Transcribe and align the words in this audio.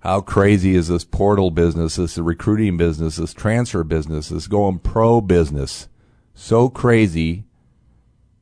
How 0.00 0.20
crazy 0.20 0.74
is 0.74 0.88
this 0.88 1.04
portal 1.04 1.50
business, 1.50 1.96
this 1.96 2.18
recruiting 2.18 2.76
business, 2.76 3.16
this 3.16 3.34
transfer 3.34 3.82
business, 3.82 4.28
this 4.28 4.46
going 4.46 4.78
pro 4.78 5.20
business? 5.20 5.88
So 6.34 6.68
crazy 6.68 7.44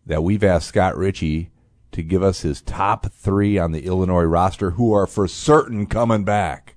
that 0.05 0.23
we've 0.23 0.45
asked 0.45 0.69
Scott 0.69 0.97
Richey 0.97 1.51
to 1.93 2.03
give 2.03 2.23
us 2.23 2.43
his 2.43 2.61
top 2.61 3.11
three 3.11 3.59
on 3.59 3.73
the 3.73 3.87
Illinois 3.87 4.25
roster 4.25 4.73
who 4.73 4.93
are 4.93 5.07
for 5.07 5.27
certain 5.27 5.87
coming 5.87 6.25
back. 6.25 6.77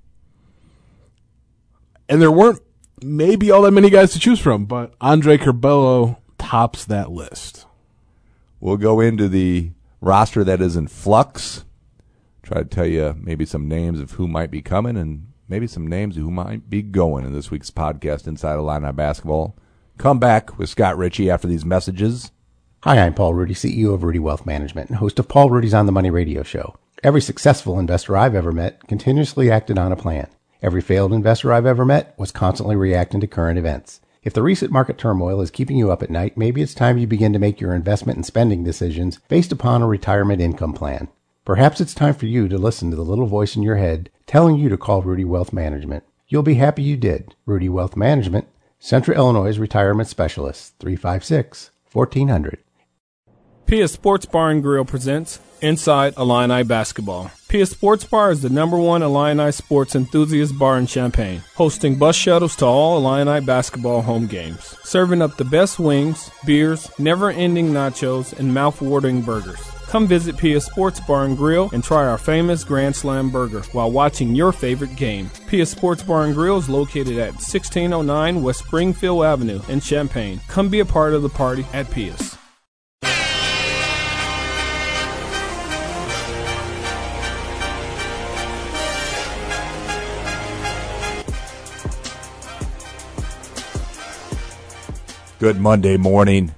And 2.08 2.22
there 2.22 2.30
weren't 2.30 2.60
maybe 3.02 3.50
all 3.50 3.62
that 3.62 3.72
many 3.72 3.90
guys 3.90 4.12
to 4.14 4.18
choose 4.18 4.40
from, 4.40 4.64
but 4.64 4.94
Andre 5.00 5.36
Curbelo 5.36 6.16
tops 6.38 6.86
that 6.86 7.10
list. 7.10 7.66
We'll 8.60 8.78
go 8.78 8.98
into 8.98 9.28
the 9.28 9.72
roster 10.00 10.42
that 10.42 10.60
is 10.60 10.74
in 10.74 10.88
flux. 10.88 11.64
Try 12.50 12.62
to 12.64 12.68
tell 12.68 12.86
you 12.86 13.14
maybe 13.16 13.46
some 13.46 13.68
names 13.68 14.00
of 14.00 14.10
who 14.12 14.26
might 14.26 14.50
be 14.50 14.60
coming 14.60 14.96
and 14.96 15.28
maybe 15.48 15.68
some 15.68 15.86
names 15.86 16.16
of 16.16 16.24
who 16.24 16.32
might 16.32 16.68
be 16.68 16.82
going 16.82 17.24
in 17.24 17.32
this 17.32 17.52
week's 17.52 17.70
podcast 17.70 18.26
Inside 18.26 18.56
Illini 18.56 18.90
Basketball. 18.90 19.56
Come 19.98 20.18
back 20.18 20.58
with 20.58 20.68
Scott 20.68 20.98
Richey 20.98 21.30
after 21.30 21.46
these 21.46 21.64
messages. 21.64 22.32
Hi, 22.82 22.98
I'm 22.98 23.14
Paul 23.14 23.34
Rudy, 23.34 23.54
CEO 23.54 23.94
of 23.94 24.02
Rudy 24.02 24.18
Wealth 24.18 24.46
Management 24.46 24.88
and 24.90 24.98
host 24.98 25.20
of 25.20 25.28
Paul 25.28 25.48
Rudy's 25.48 25.74
On 25.74 25.86
the 25.86 25.92
Money 25.92 26.10
radio 26.10 26.42
show. 26.42 26.74
Every 27.04 27.20
successful 27.20 27.78
investor 27.78 28.16
I've 28.16 28.34
ever 28.34 28.50
met 28.50 28.84
continuously 28.88 29.48
acted 29.48 29.78
on 29.78 29.92
a 29.92 29.96
plan. 29.96 30.26
Every 30.60 30.80
failed 30.80 31.12
investor 31.12 31.52
I've 31.52 31.66
ever 31.66 31.84
met 31.84 32.18
was 32.18 32.32
constantly 32.32 32.74
reacting 32.74 33.20
to 33.20 33.28
current 33.28 33.60
events. 33.60 34.00
If 34.24 34.32
the 34.32 34.42
recent 34.42 34.72
market 34.72 34.98
turmoil 34.98 35.40
is 35.40 35.52
keeping 35.52 35.76
you 35.76 35.92
up 35.92 36.02
at 36.02 36.10
night, 36.10 36.36
maybe 36.36 36.62
it's 36.62 36.74
time 36.74 36.98
you 36.98 37.06
begin 37.06 37.32
to 37.32 37.38
make 37.38 37.60
your 37.60 37.76
investment 37.76 38.16
and 38.16 38.26
spending 38.26 38.64
decisions 38.64 39.20
based 39.28 39.52
upon 39.52 39.82
a 39.82 39.86
retirement 39.86 40.40
income 40.40 40.72
plan. 40.72 41.06
Perhaps 41.50 41.80
it's 41.80 41.94
time 41.94 42.14
for 42.14 42.26
you 42.26 42.46
to 42.46 42.56
listen 42.56 42.90
to 42.90 42.96
the 42.96 43.02
little 43.02 43.26
voice 43.26 43.56
in 43.56 43.64
your 43.64 43.74
head 43.74 44.08
telling 44.24 44.56
you 44.56 44.68
to 44.68 44.78
call 44.78 45.02
Rudy 45.02 45.24
Wealth 45.24 45.52
Management. 45.52 46.04
You'll 46.28 46.44
be 46.44 46.54
happy 46.54 46.84
you 46.84 46.96
did. 46.96 47.34
Rudy 47.44 47.68
Wealth 47.68 47.96
Management, 47.96 48.46
Central 48.78 49.16
Illinois 49.16 49.58
Retirement 49.58 50.08
Specialist, 50.08 50.74
356 50.78 51.72
1400. 51.90 52.58
Pia 53.66 53.88
Sports 53.88 54.26
Bar 54.26 54.50
and 54.50 54.62
Grill 54.62 54.84
presents 54.84 55.40
Inside 55.60 56.14
Illini 56.16 56.62
Basketball. 56.62 57.32
Pia 57.48 57.66
Sports 57.66 58.04
Bar 58.04 58.30
is 58.30 58.42
the 58.42 58.48
number 58.48 58.78
one 58.78 59.02
Illini 59.02 59.50
sports 59.50 59.96
enthusiast 59.96 60.56
bar 60.56 60.78
in 60.78 60.86
Champaign, 60.86 61.42
hosting 61.56 61.98
bus 61.98 62.14
shuttles 62.14 62.54
to 62.54 62.64
all 62.64 62.96
Illini 62.96 63.44
basketball 63.44 64.02
home 64.02 64.28
games, 64.28 64.76
serving 64.84 65.20
up 65.20 65.36
the 65.36 65.44
best 65.44 65.80
wings, 65.80 66.30
beers, 66.46 66.88
never-ending 67.00 67.72
nachos, 67.72 68.38
and 68.38 68.54
mouth-watering 68.54 69.22
burgers. 69.22 69.60
Come 69.90 70.06
visit 70.06 70.36
Pia 70.36 70.60
Sports 70.60 71.00
Bar 71.00 71.24
and 71.24 71.36
Grill 71.36 71.68
and 71.72 71.82
try 71.82 72.06
our 72.06 72.16
famous 72.16 72.62
Grand 72.62 72.94
Slam 72.94 73.28
burger 73.28 73.62
while 73.72 73.90
watching 73.90 74.36
your 74.36 74.52
favorite 74.52 74.94
game. 74.94 75.28
Pia 75.48 75.66
Sports 75.66 76.04
Bar 76.04 76.26
and 76.26 76.32
Grill 76.32 76.58
is 76.58 76.68
located 76.68 77.18
at 77.18 77.32
1609 77.32 78.40
West 78.40 78.60
Springfield 78.60 79.24
Avenue 79.24 79.60
in 79.68 79.80
Champaign. 79.80 80.40
Come 80.46 80.68
be 80.68 80.78
a 80.78 80.84
part 80.84 81.12
of 81.12 81.22
the 81.22 81.28
party 81.28 81.66
at 81.72 81.90
Pia's. 81.90 82.38
Good 95.40 95.58
Monday 95.58 95.96
morning. 95.96 96.54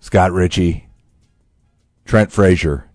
Scott 0.00 0.32
Richey, 0.32 0.87
Trent 2.08 2.32
Frazier. 2.32 2.88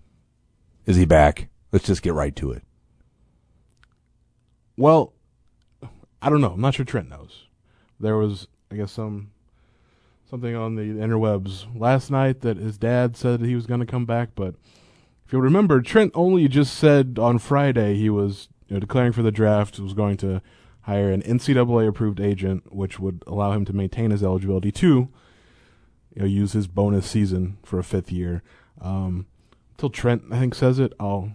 Is 0.86 0.96
he 0.96 1.04
back? 1.04 1.46
Let's 1.70 1.86
just 1.86 2.02
get 2.02 2.14
right 2.14 2.34
to 2.34 2.50
it. 2.50 2.64
Well, 4.76 5.12
I 6.20 6.28
don't 6.28 6.40
know. 6.40 6.50
I'm 6.50 6.60
not 6.60 6.74
sure 6.74 6.84
Trent 6.84 7.08
knows. 7.08 7.44
There 8.00 8.16
was, 8.16 8.48
I 8.72 8.74
guess, 8.74 8.90
some 8.90 9.30
something 10.28 10.56
on 10.56 10.74
the 10.74 10.82
interwebs 10.82 11.66
last 11.78 12.10
night 12.10 12.40
that 12.40 12.56
his 12.56 12.76
dad 12.76 13.16
said 13.16 13.40
he 13.40 13.54
was 13.54 13.66
going 13.66 13.78
to 13.78 13.86
come 13.86 14.04
back, 14.04 14.30
but 14.34 14.56
if 15.24 15.32
you 15.32 15.38
remember, 15.38 15.80
Trent 15.80 16.10
only 16.16 16.48
just 16.48 16.74
said 16.76 17.16
on 17.16 17.38
Friday 17.38 17.94
he 17.94 18.10
was 18.10 18.48
you 18.66 18.74
know, 18.74 18.80
declaring 18.80 19.12
for 19.12 19.22
the 19.22 19.30
draft, 19.30 19.78
was 19.78 19.94
going 19.94 20.16
to 20.16 20.42
hire 20.82 21.12
an 21.12 21.22
NCAA 21.22 21.86
approved 21.86 22.18
agent, 22.18 22.74
which 22.74 22.98
would 22.98 23.22
allow 23.28 23.52
him 23.52 23.64
to 23.66 23.72
maintain 23.72 24.10
his 24.10 24.24
eligibility 24.24 24.72
to 24.72 24.86
you 24.86 25.08
know, 26.16 26.24
use 26.24 26.52
his 26.52 26.66
bonus 26.66 27.08
season 27.08 27.58
for 27.62 27.78
a 27.78 27.84
fifth 27.84 28.10
year. 28.10 28.42
Um, 28.84 29.26
until 29.72 29.90
Trent, 29.90 30.22
I 30.30 30.38
think, 30.38 30.54
says 30.54 30.78
it, 30.78 30.92
I'll 31.00 31.32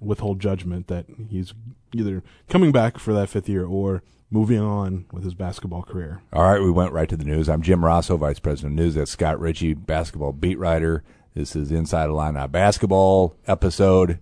withhold 0.00 0.40
judgment 0.40 0.88
that 0.88 1.06
he's 1.28 1.54
either 1.94 2.22
coming 2.48 2.72
back 2.72 2.98
for 2.98 3.12
that 3.12 3.28
fifth 3.28 3.48
year 3.48 3.64
or 3.64 4.02
moving 4.30 4.60
on 4.60 5.06
with 5.12 5.24
his 5.24 5.34
basketball 5.34 5.82
career. 5.82 6.20
All 6.32 6.42
right, 6.42 6.60
we 6.60 6.70
went 6.70 6.92
right 6.92 7.08
to 7.08 7.16
the 7.16 7.24
news. 7.24 7.48
I'm 7.48 7.62
Jim 7.62 7.84
Rosso, 7.84 8.16
Vice 8.16 8.40
President 8.40 8.72
of 8.72 8.84
News. 8.84 8.94
That's 8.94 9.10
Scott 9.10 9.38
Richey, 9.38 9.74
basketball 9.74 10.32
beat 10.32 10.58
writer. 10.58 11.04
This 11.34 11.54
is 11.54 11.70
Inside 11.70 12.08
Illini 12.08 12.48
Basketball 12.48 13.36
episode 13.46 14.18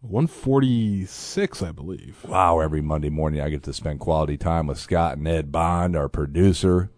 146, 0.00 1.62
I 1.62 1.72
believe. 1.72 2.18
Wow, 2.24 2.60
every 2.60 2.80
Monday 2.80 3.08
morning 3.08 3.40
I 3.40 3.48
get 3.48 3.62
to 3.64 3.72
spend 3.72 4.00
quality 4.00 4.36
time 4.36 4.66
with 4.66 4.78
Scott 4.78 5.16
and 5.16 5.26
Ed 5.26 5.50
Bond, 5.50 5.96
our 5.96 6.08
producer. 6.08 6.90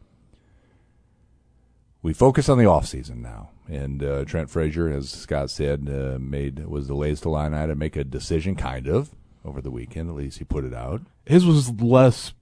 We 2.02 2.12
focus 2.12 2.48
on 2.48 2.58
the 2.58 2.66
off 2.66 2.86
season 2.86 3.22
now, 3.22 3.50
and 3.68 4.02
uh, 4.02 4.24
Trent 4.24 4.50
Frazier, 4.50 4.88
as 4.90 5.10
Scott 5.10 5.50
said, 5.50 5.88
uh, 5.88 6.18
made 6.18 6.66
was 6.66 6.88
the 6.88 6.94
latest 6.94 7.24
Illini 7.24 7.66
to 7.66 7.74
make 7.74 7.96
a 7.96 8.04
decision, 8.04 8.56
kind 8.56 8.88
of 8.88 9.10
over 9.44 9.60
the 9.60 9.70
weekend. 9.70 10.08
At 10.08 10.16
least 10.16 10.38
he 10.38 10.44
put 10.44 10.64
it 10.64 10.74
out. 10.74 11.02
His 11.26 11.44
was 11.44 11.70
less 11.80 12.32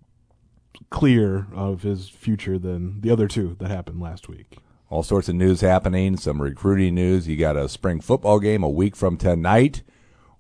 clear 0.91 1.47
of 1.55 1.83
his 1.83 2.09
future 2.09 2.59
than 2.59 3.01
the 3.01 3.11
other 3.11 3.29
two 3.29 3.57
that 3.59 3.71
happened 3.71 4.01
last 4.01 4.29
week. 4.29 4.59
All 4.89 5.03
sorts 5.03 5.29
of 5.29 5.35
news 5.35 5.63
happening, 5.63 6.17
some 6.17 6.41
recruiting 6.41 6.95
news. 6.95 7.27
You 7.27 7.37
got 7.37 7.57
a 7.57 7.69
spring 7.69 8.01
football 8.01 8.39
game 8.39 8.63
a 8.63 8.69
week 8.69 8.95
from 8.95 9.17
tonight 9.17 9.83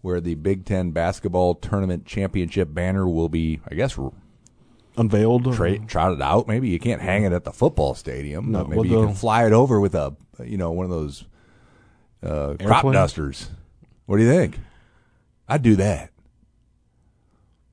where 0.03 0.21
the 0.21 0.37
Big 0.37 0.65
Ten 0.65 0.93
basketball 0.93 1.57
tournament 1.57 2.07
championship 2.07 2.73
banner 2.73 3.09
will 3.09 3.29
be, 3.29 3.61
I 3.69 3.75
guess, 3.75 3.99
unveiled, 4.97 5.53
tra- 5.53 5.79
trotted 5.81 6.23
out. 6.23 6.47
Maybe 6.47 6.69
you 6.69 6.79
can't 6.79 7.03
hang 7.03 7.25
it 7.25 7.33
at 7.33 7.43
the 7.43 7.53
football 7.53 7.95
stadium. 7.95 8.53
No, 8.53 8.65
maybe 8.65 8.89
you 8.89 9.05
can 9.05 9.15
fly 9.15 9.47
it 9.47 9.53
over 9.53 9.81
with 9.81 9.97
a, 9.97 10.15
you 10.45 10.57
know, 10.57 10.71
one 10.73 10.85
of 10.85 10.91
those 10.91 11.25
uh, 12.23 12.55
crop 12.63 12.93
dusters. 12.93 13.51
What 14.07 14.19
do 14.19 14.23
you 14.23 14.31
think? 14.31 14.59
I'd 15.49 15.63
do 15.63 15.77
that. 15.77 16.11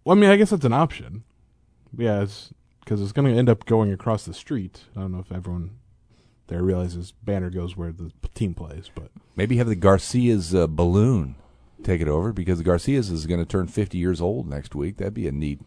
Well, 0.04 0.18
I 0.18 0.20
mean, 0.20 0.30
I 0.30 0.36
guess 0.36 0.50
that's 0.50 0.66
an 0.66 0.74
option. 0.74 1.24
Yeah, 1.98 2.22
it's 2.22 2.54
because 2.80 3.02
it's 3.02 3.12
going 3.12 3.32
to 3.32 3.38
end 3.38 3.50
up 3.50 3.66
going 3.66 3.92
across 3.92 4.26
the 4.26 4.34
street. 4.34 4.82
I 4.96 5.02
don't 5.02 5.12
know 5.12 5.20
if 5.20 5.32
everyone 5.32 5.78
there 6.48 6.62
realizes 6.62 7.14
banner 7.24 7.50
goes 7.50 7.78
where 7.78 7.92
the 7.92 8.12
team 8.34 8.54
plays, 8.54 8.92
but 8.94 9.10
maybe 9.36 9.58
have 9.58 9.68
the 9.68 9.76
Garcia's 9.76 10.54
uh, 10.54 10.68
balloon 10.68 11.36
take 11.84 12.02
it 12.02 12.08
over 12.08 12.34
because 12.34 12.58
the 12.58 12.64
Garcia's 12.64 13.10
is 13.10 13.26
going 13.26 13.40
to 13.40 13.46
turn 13.46 13.68
50 13.68 13.98
years 13.98 14.22
old 14.22 14.48
next 14.48 14.76
week. 14.76 14.98
That'd 14.98 15.14
be 15.14 15.28
a 15.28 15.32
neat 15.32 15.62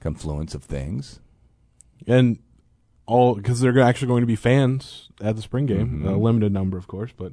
confluence 0.00 0.54
of 0.54 0.64
things. 0.64 1.20
And 2.06 2.38
all 3.10 3.34
because 3.34 3.60
they're 3.60 3.78
actually 3.80 4.08
going 4.08 4.22
to 4.22 4.26
be 4.26 4.36
fans 4.36 5.08
at 5.20 5.36
the 5.36 5.42
spring 5.42 5.66
game, 5.66 5.88
mm-hmm. 5.88 6.08
a 6.08 6.16
limited 6.16 6.52
number, 6.52 6.78
of 6.78 6.86
course. 6.86 7.10
But 7.14 7.32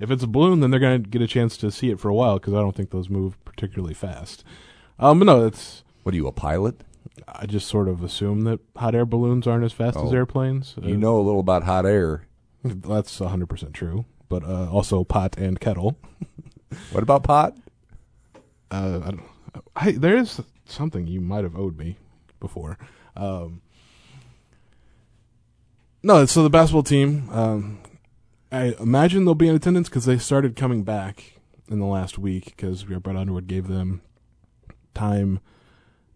if 0.00 0.10
it's 0.10 0.22
a 0.22 0.26
balloon, 0.26 0.60
then 0.60 0.70
they're 0.70 0.80
going 0.80 1.02
to 1.02 1.08
get 1.08 1.20
a 1.20 1.26
chance 1.26 1.56
to 1.58 1.70
see 1.70 1.90
it 1.90 2.00
for 2.00 2.08
a 2.08 2.14
while 2.14 2.38
because 2.38 2.54
I 2.54 2.60
don't 2.60 2.74
think 2.74 2.90
those 2.90 3.10
move 3.10 3.42
particularly 3.44 3.94
fast. 3.94 4.42
Um, 4.98 5.18
but 5.18 5.26
no, 5.26 5.46
it's 5.46 5.84
what 6.02 6.14
are 6.14 6.16
you 6.16 6.26
a 6.26 6.32
pilot? 6.32 6.80
I 7.26 7.46
just 7.46 7.68
sort 7.68 7.88
of 7.88 8.02
assume 8.02 8.42
that 8.44 8.60
hot 8.76 8.94
air 8.94 9.04
balloons 9.04 9.46
aren't 9.46 9.64
as 9.64 9.72
fast 9.72 9.98
oh, 9.98 10.06
as 10.06 10.14
airplanes. 10.14 10.74
You 10.80 10.94
uh, 10.94 10.98
know 10.98 11.18
a 11.18 11.22
little 11.22 11.40
about 11.40 11.64
hot 11.64 11.84
air. 11.84 12.26
That's 12.64 13.18
100% 13.18 13.72
true, 13.72 14.06
but 14.28 14.42
uh, 14.44 14.70
also 14.70 15.04
pot 15.04 15.36
and 15.36 15.60
kettle. 15.60 15.98
what 16.92 17.02
about 17.02 17.24
pot? 17.24 17.56
Uh, 18.70 19.00
I 19.04 19.10
don't, 19.10 19.22
I, 19.76 19.92
there 19.92 20.16
is 20.16 20.40
something 20.64 21.06
you 21.06 21.20
might 21.20 21.44
have 21.44 21.56
owed 21.56 21.78
me 21.78 21.98
before. 22.40 22.78
Um, 23.16 23.62
no, 26.02 26.24
so 26.26 26.42
the 26.42 26.50
basketball 26.50 26.82
team, 26.82 27.28
um, 27.30 27.78
I 28.50 28.74
imagine 28.80 29.24
they'll 29.24 29.34
be 29.34 29.48
in 29.48 29.54
attendance 29.54 29.88
because 29.88 30.04
they 30.04 30.18
started 30.18 30.56
coming 30.56 30.82
back 30.82 31.38
in 31.70 31.78
the 31.80 31.86
last 31.86 32.18
week 32.18 32.46
because 32.46 32.84
Brad 32.84 33.16
Underwood 33.16 33.46
gave 33.46 33.68
them 33.68 34.00
time 34.94 35.40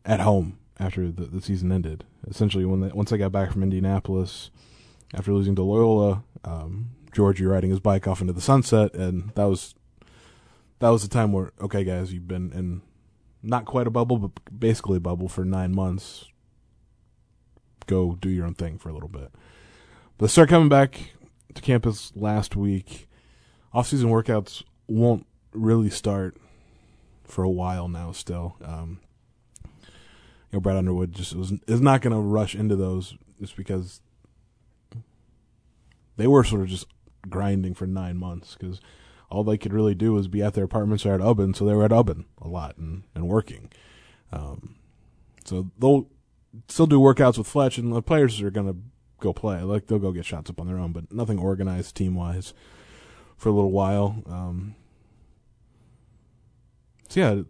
at 0.04 0.20
home 0.20 0.58
after 0.78 1.10
the, 1.10 1.24
the 1.24 1.42
season 1.42 1.70
ended. 1.70 2.04
Essentially, 2.28 2.64
when 2.64 2.80
they, 2.80 2.88
once 2.88 3.10
they 3.10 3.18
got 3.18 3.32
back 3.32 3.52
from 3.52 3.62
Indianapolis 3.62 4.50
after 5.14 5.32
losing 5.32 5.54
to 5.56 5.62
Loyola, 5.62 6.22
um, 6.44 6.90
Giorgi 7.12 7.48
riding 7.48 7.70
his 7.70 7.80
bike 7.80 8.06
off 8.06 8.20
into 8.20 8.32
the 8.32 8.40
sunset, 8.40 8.94
and 8.94 9.30
that 9.34 9.44
was 9.44 9.74
that 10.78 10.88
was 10.88 11.02
the 11.02 11.08
time 11.08 11.32
where 11.32 11.52
okay, 11.60 11.84
guys, 11.84 12.12
you've 12.12 12.28
been 12.28 12.52
in 12.52 12.82
not 13.42 13.64
quite 13.64 13.86
a 13.86 13.90
bubble, 13.90 14.18
but 14.18 14.58
basically 14.58 14.96
a 14.96 15.00
bubble 15.00 15.28
for 15.28 15.44
nine 15.44 15.74
months. 15.74 16.26
Go 17.86 18.16
do 18.20 18.30
your 18.30 18.46
own 18.46 18.54
thing 18.54 18.78
for 18.78 18.88
a 18.88 18.92
little 18.94 19.08
bit. 19.08 19.32
They 20.18 20.26
start 20.28 20.48
coming 20.48 20.68
back 20.68 21.14
to 21.54 21.62
campus 21.62 22.12
last 22.14 22.54
week. 22.54 23.08
Off-season 23.72 24.10
workouts 24.10 24.62
won't 24.86 25.26
really 25.52 25.90
start 25.90 26.36
for 27.24 27.42
a 27.42 27.50
while 27.50 27.88
now. 27.88 28.12
Still, 28.12 28.56
um, 28.64 29.00
you 29.64 29.70
know, 30.52 30.60
Brad 30.60 30.76
Underwood 30.76 31.12
just 31.12 31.34
was 31.34 31.52
is 31.66 31.80
not 31.80 32.02
going 32.02 32.12
to 32.12 32.20
rush 32.20 32.54
into 32.54 32.76
those 32.76 33.16
just 33.40 33.56
because 33.56 34.00
they 36.16 36.26
were 36.26 36.44
sort 36.44 36.62
of 36.62 36.68
just 36.68 36.86
grinding 37.28 37.74
for 37.74 37.86
nine 37.86 38.16
months 38.16 38.56
because 38.58 38.80
all 39.30 39.44
they 39.44 39.56
could 39.56 39.72
really 39.72 39.94
do 39.94 40.12
was 40.12 40.28
be 40.28 40.42
at 40.42 40.54
their 40.54 40.64
apartments 40.64 41.06
or 41.06 41.14
at 41.14 41.20
Ubben, 41.20 41.56
so 41.56 41.64
they 41.64 41.74
were 41.74 41.84
at 41.84 41.90
Ubben 41.90 42.26
a 42.40 42.48
lot 42.48 42.76
and, 42.76 43.04
and 43.14 43.26
working. 43.26 43.70
Um, 44.30 44.76
so 45.44 45.70
they'll 45.78 46.08
still 46.68 46.86
do 46.86 47.00
workouts 47.00 47.38
with 47.38 47.46
Fletch, 47.46 47.78
and 47.78 47.92
the 47.92 48.02
players 48.02 48.42
are 48.42 48.50
going 48.50 48.66
to 48.66 48.76
go 49.22 49.32
play. 49.32 49.62
Like 49.62 49.86
they'll 49.86 49.98
go 49.98 50.12
get 50.12 50.26
shots 50.26 50.50
up 50.50 50.60
on 50.60 50.66
their 50.66 50.78
own, 50.78 50.92
but 50.92 51.12
nothing 51.12 51.38
organized 51.38 51.94
team 51.96 52.14
wise 52.14 52.52
for 53.36 53.48
a 53.48 53.52
little 53.52 53.70
while. 53.70 54.22
Um, 54.28 54.74
so 57.08 57.20
yeah, 57.20 57.42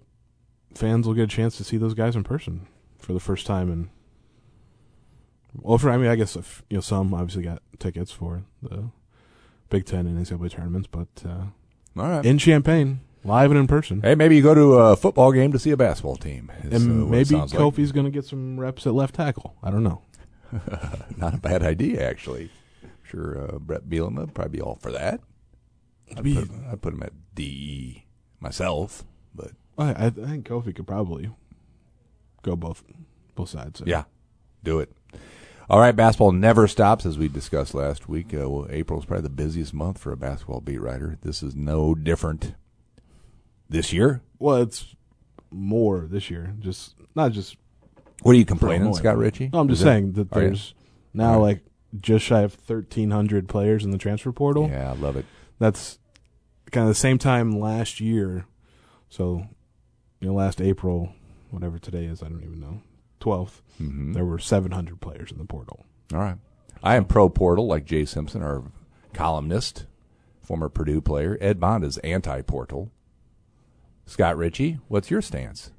fans 0.74 1.06
will 1.06 1.14
get 1.14 1.24
a 1.24 1.26
chance 1.26 1.56
to 1.56 1.64
see 1.64 1.76
those 1.76 1.94
guys 1.94 2.14
in 2.16 2.24
person 2.24 2.66
for 2.98 3.12
the 3.12 3.20
first 3.20 3.46
time, 3.46 3.70
and 3.70 3.88
well, 5.54 5.78
for 5.78 5.90
I 5.90 5.96
mean, 5.96 6.08
I 6.08 6.16
guess 6.16 6.36
if, 6.36 6.62
you 6.70 6.76
know 6.76 6.80
some 6.80 7.12
obviously 7.14 7.42
got 7.42 7.62
tickets 7.78 8.12
for 8.12 8.44
the 8.62 8.90
Big 9.70 9.86
Ten 9.86 10.06
and 10.06 10.24
NCAA 10.24 10.50
tournaments, 10.50 10.88
but 10.90 11.08
uh, 11.26 11.44
All 12.00 12.08
right. 12.08 12.24
in 12.24 12.38
Champaign, 12.38 13.00
live 13.24 13.50
and 13.50 13.60
in 13.60 13.66
person. 13.66 14.00
hey, 14.02 14.14
maybe 14.14 14.36
you 14.36 14.42
go 14.42 14.54
to 14.54 14.74
a 14.74 14.96
football 14.96 15.32
game 15.32 15.52
to 15.52 15.58
see 15.58 15.70
a 15.70 15.76
basketball 15.76 16.16
team. 16.16 16.50
is, 16.64 16.72
uh, 16.72 16.76
And 16.76 17.10
maybe 17.10 17.24
sounds 17.24 17.52
like. 17.54 17.62
Kofi's 17.62 17.92
going 17.92 18.06
to 18.06 18.10
get 18.10 18.24
some 18.24 18.58
reps 18.58 18.86
at 18.86 18.94
left 18.94 19.14
tackle. 19.14 19.56
I 19.62 19.70
don't 19.70 19.82
know. 19.84 20.02
Not 21.16 21.34
a 21.34 21.38
bad 21.38 21.62
idea, 21.62 22.08
actually. 22.08 22.50
Sure, 23.02 23.40
uh, 23.40 23.58
Bret 23.58 23.88
Bielema 23.88 24.20
would 24.20 24.34
probably 24.34 24.58
be 24.58 24.62
all 24.62 24.76
for 24.76 24.92
that. 24.92 25.20
I'd 26.16 26.24
put, 26.24 26.50
I'd 26.70 26.82
put 26.82 26.94
him 26.94 27.02
at 27.02 27.12
DE 27.34 28.04
myself, 28.40 29.04
but 29.34 29.52
I, 29.78 30.06
I 30.06 30.10
think 30.10 30.46
Kofi 30.48 30.74
could 30.74 30.86
probably 30.86 31.30
go 32.42 32.56
both 32.56 32.82
both 33.34 33.48
sides. 33.48 33.80
there. 33.80 33.88
yeah, 33.88 34.04
do 34.62 34.78
it. 34.80 34.92
All 35.70 35.78
right, 35.80 35.96
basketball 35.96 36.32
never 36.32 36.66
stops, 36.68 37.06
as 37.06 37.16
we 37.16 37.28
discussed 37.28 37.72
last 37.72 38.08
week. 38.08 38.34
Uh, 38.34 38.50
well, 38.50 38.66
April's 38.68 39.06
probably 39.06 39.22
the 39.22 39.30
busiest 39.30 39.72
month 39.72 39.98
for 39.98 40.12
a 40.12 40.16
basketball 40.16 40.60
beat 40.60 40.80
writer. 40.80 41.18
This 41.22 41.42
is 41.42 41.54
no 41.54 41.94
different 41.94 42.54
this 43.70 43.92
year. 43.92 44.20
Well, 44.38 44.56
it's 44.56 44.94
more 45.50 46.06
this 46.10 46.30
year. 46.30 46.54
Just 46.58 46.94
not 47.14 47.32
just. 47.32 47.56
What 48.22 48.32
are 48.32 48.38
you 48.38 48.44
complaining, 48.44 48.82
Illinois. 48.82 48.98
Scott 48.98 49.18
Richey? 49.18 49.50
No, 49.52 49.60
I'm 49.60 49.68
just 49.68 49.80
Is 49.80 49.84
saying 49.84 50.12
that 50.12 50.30
there's 50.30 50.74
now 51.12 51.38
like 51.40 51.60
just 52.00 52.24
shy 52.24 52.40
of 52.40 52.54
1,300 52.66 53.48
players 53.48 53.84
in 53.84 53.90
the 53.90 53.98
transfer 53.98 54.32
portal. 54.32 54.68
Yeah, 54.70 54.90
I 54.90 54.94
love 54.94 55.16
it. 55.16 55.26
That's 55.58 55.98
kind 56.70 56.84
of 56.84 56.88
the 56.88 56.98
same 56.98 57.18
time 57.18 57.58
last 57.58 58.00
year. 58.00 58.46
So, 59.08 59.46
you 60.20 60.28
know, 60.28 60.34
last 60.34 60.60
April, 60.60 61.12
whatever 61.50 61.78
today 61.78 62.04
is, 62.04 62.22
I 62.22 62.28
don't 62.28 62.42
even 62.42 62.60
know, 62.60 62.80
12th, 63.20 63.60
hmm 63.78 64.12
there 64.12 64.24
were 64.24 64.38
700 64.38 65.00
players 65.00 65.30
in 65.30 65.38
the 65.38 65.44
portal. 65.44 65.84
All 66.12 66.20
right. 66.20 66.38
I 66.82 66.96
am 66.96 67.04
pro 67.04 67.28
portal, 67.28 67.66
like 67.66 67.84
Jay 67.84 68.04
Simpson, 68.04 68.42
our 68.42 68.64
columnist, 69.12 69.86
former 70.40 70.68
Purdue 70.68 71.00
player. 71.00 71.38
Ed 71.40 71.60
Bond 71.60 71.84
is 71.84 71.98
anti 71.98 72.42
portal. 72.42 72.90
Scott 74.06 74.36
Richey, 74.36 74.78
what's 74.88 75.10
your 75.10 75.22
stance? 75.22 75.70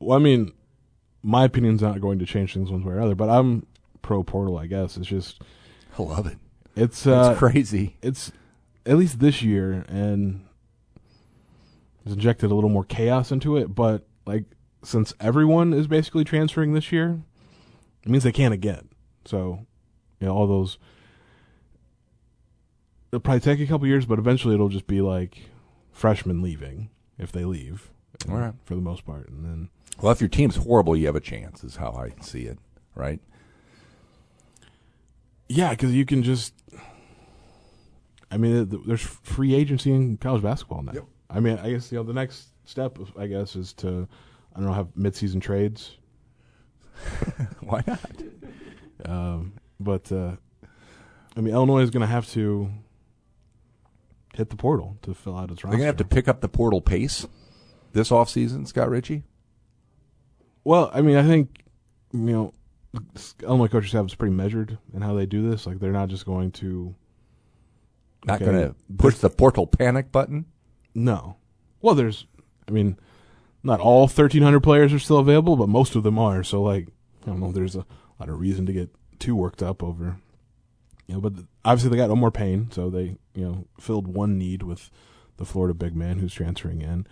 Well, 0.00 0.16
I 0.16 0.20
mean, 0.22 0.52
my 1.22 1.44
opinion's 1.44 1.82
not 1.82 2.00
going 2.00 2.18
to 2.20 2.26
change 2.26 2.54
things 2.54 2.70
one 2.70 2.84
way 2.84 2.94
or 2.94 3.00
other, 3.00 3.14
but 3.14 3.28
I'm 3.28 3.66
pro 4.02 4.22
portal, 4.22 4.56
I 4.58 4.66
guess. 4.66 4.96
It's 4.96 5.06
just, 5.06 5.40
I 5.98 6.02
love 6.02 6.26
it. 6.26 6.38
it's, 6.76 6.98
It's 6.98 7.06
uh, 7.06 7.34
crazy. 7.36 7.96
it's 8.02 8.30
at 8.86 8.96
least 8.96 9.18
this 9.20 9.42
year 9.42 9.84
and 9.88 10.44
has 12.04 12.14
injected 12.14 12.50
a 12.50 12.54
little 12.54 12.70
more 12.70 12.84
chaos 12.84 13.30
into 13.30 13.56
it 13.58 13.74
but 13.74 14.06
like 14.24 14.44
since 14.82 15.12
everyone 15.20 15.74
is 15.74 15.86
basically 15.86 16.24
transferring 16.24 16.72
this 16.72 16.90
year 16.90 17.20
it 18.04 18.08
means 18.08 18.24
they 18.24 18.32
can't 18.32 18.54
again 18.54 18.88
so 19.26 19.66
you 20.20 20.26
know 20.26 20.34
all 20.34 20.46
those 20.46 20.78
it'll 23.12 23.20
probably 23.20 23.40
take 23.40 23.60
a 23.60 23.66
couple 23.66 23.86
years 23.86 24.06
but 24.06 24.18
eventually 24.18 24.54
it'll 24.54 24.70
just 24.70 24.86
be 24.86 25.02
like 25.02 25.50
freshmen 25.92 26.40
leaving 26.40 26.88
if 27.18 27.30
they 27.30 27.44
leave 27.44 27.90
All 28.30 28.36
right. 28.36 28.54
for 28.64 28.74
the 28.74 28.80
most 28.80 29.04
part 29.04 29.28
and 29.28 29.44
then 29.44 29.68
Well, 30.00 30.12
if 30.12 30.20
your 30.20 30.28
team's 30.28 30.56
horrible, 30.56 30.96
you 30.96 31.06
have 31.06 31.16
a 31.16 31.20
chance, 31.20 31.64
is 31.64 31.76
how 31.76 31.90
I 31.92 32.12
see 32.22 32.42
it, 32.42 32.58
right? 32.94 33.20
yeah 35.50 35.70
because 35.70 35.94
you 35.94 36.04
can 36.04 36.22
just 36.22 36.52
i 38.30 38.36
mean 38.36 38.68
there's 38.86 39.00
free 39.00 39.54
agency 39.54 39.90
in 39.90 40.18
college 40.18 40.42
basketball 40.42 40.82
now 40.82 40.92
Yep. 40.92 41.04
i 41.30 41.40
mean 41.40 41.56
i 41.62 41.70
guess 41.70 41.90
you 41.90 41.96
know 41.96 42.04
the 42.04 42.12
next 42.12 42.48
step 42.66 42.98
i 43.18 43.26
guess 43.26 43.56
is 43.56 43.72
to 43.72 44.06
i 44.54 44.58
don't 44.58 44.66
know 44.68 44.74
have 44.74 44.88
mid-season 44.94 45.40
trades 45.40 45.96
Why 47.60 47.82
not? 47.86 48.10
um, 49.06 49.54
but 49.80 50.12
uh, 50.12 50.32
i 51.34 51.40
mean 51.40 51.54
illinois 51.54 51.80
is 51.80 51.88
going 51.88 52.02
to 52.02 52.06
have 52.06 52.28
to 52.32 52.68
hit 54.34 54.50
the 54.50 54.56
portal 54.56 54.98
to 55.00 55.14
fill 55.14 55.34
out 55.34 55.50
its 55.50 55.64
roster 55.64 55.78
They're 55.78 55.86
going 55.86 55.96
to 55.96 56.02
have 56.02 56.08
to 56.10 56.14
pick 56.14 56.28
up 56.28 56.42
the 56.42 56.48
portal 56.50 56.82
pace 56.82 57.26
this 57.94 58.10
offseason, 58.10 58.68
Scott 58.68 58.90
Richey? 58.90 59.22
Well 60.68 60.90
i 60.92 61.00
mean 61.00 61.16
i 61.16 61.22
think 61.22 61.62
you 62.12 62.18
know 62.20 62.52
illinois 63.42 63.68
coaching 63.68 63.88
staff 63.88 64.06
is 64.06 64.14
pretty 64.14 64.34
measured 64.34 64.78
in 64.94 65.02
how 65.02 65.14
they 65.14 65.26
do 65.26 65.48
this 65.50 65.66
like 65.66 65.78
they're 65.78 65.92
not 65.92 66.08
just 66.08 66.24
going 66.26 66.50
to 66.50 66.94
Not 68.26 68.36
Okay. 68.42 68.44
going 68.50 68.68
to 68.68 68.74
push 68.96 69.16
the 69.18 69.30
portal 69.30 69.66
panic 69.66 70.10
button? 70.10 70.46
No. 70.94 71.36
Well, 71.80 71.94
there's, 71.94 72.26
I 72.66 72.72
mean, 72.72 72.96
not 73.62 73.78
all 73.80 74.00
1,300 74.02 74.60
players 74.60 74.92
are 74.92 74.98
still 74.98 75.18
available, 75.18 75.56
but 75.56 75.68
most 75.68 75.94
of 75.94 76.02
them 76.02 76.18
are. 76.18 76.42
So, 76.42 76.60
like, 76.62 76.88
I 77.22 77.26
don't 77.26 77.38
know 77.40 77.52
there's 77.52 77.76
a 77.76 77.86
lot 78.18 78.28
of 78.28 78.40
reason 78.40 78.66
to 78.66 78.72
get 78.72 78.90
too 79.20 79.36
worked 79.36 79.62
up 79.62 79.82
over, 79.82 80.16
you 81.06 81.14
know, 81.14 81.20
but 81.20 81.34
obviously 81.64 81.90
they 81.90 81.96
got 81.96 82.08
no 82.08 82.16
more 82.16 82.32
pain, 82.32 82.68
so 82.72 82.90
they, 82.90 83.16
you 83.34 83.44
know, 83.44 83.64
filled 83.78 84.08
one 84.08 84.36
need 84.38 84.62
with 84.64 84.90
the 85.36 85.44
Florida 85.44 85.74
big 85.74 85.94
man 85.94 86.18
who's 86.18 86.34
transferring 86.34 86.80
in. 86.82 87.06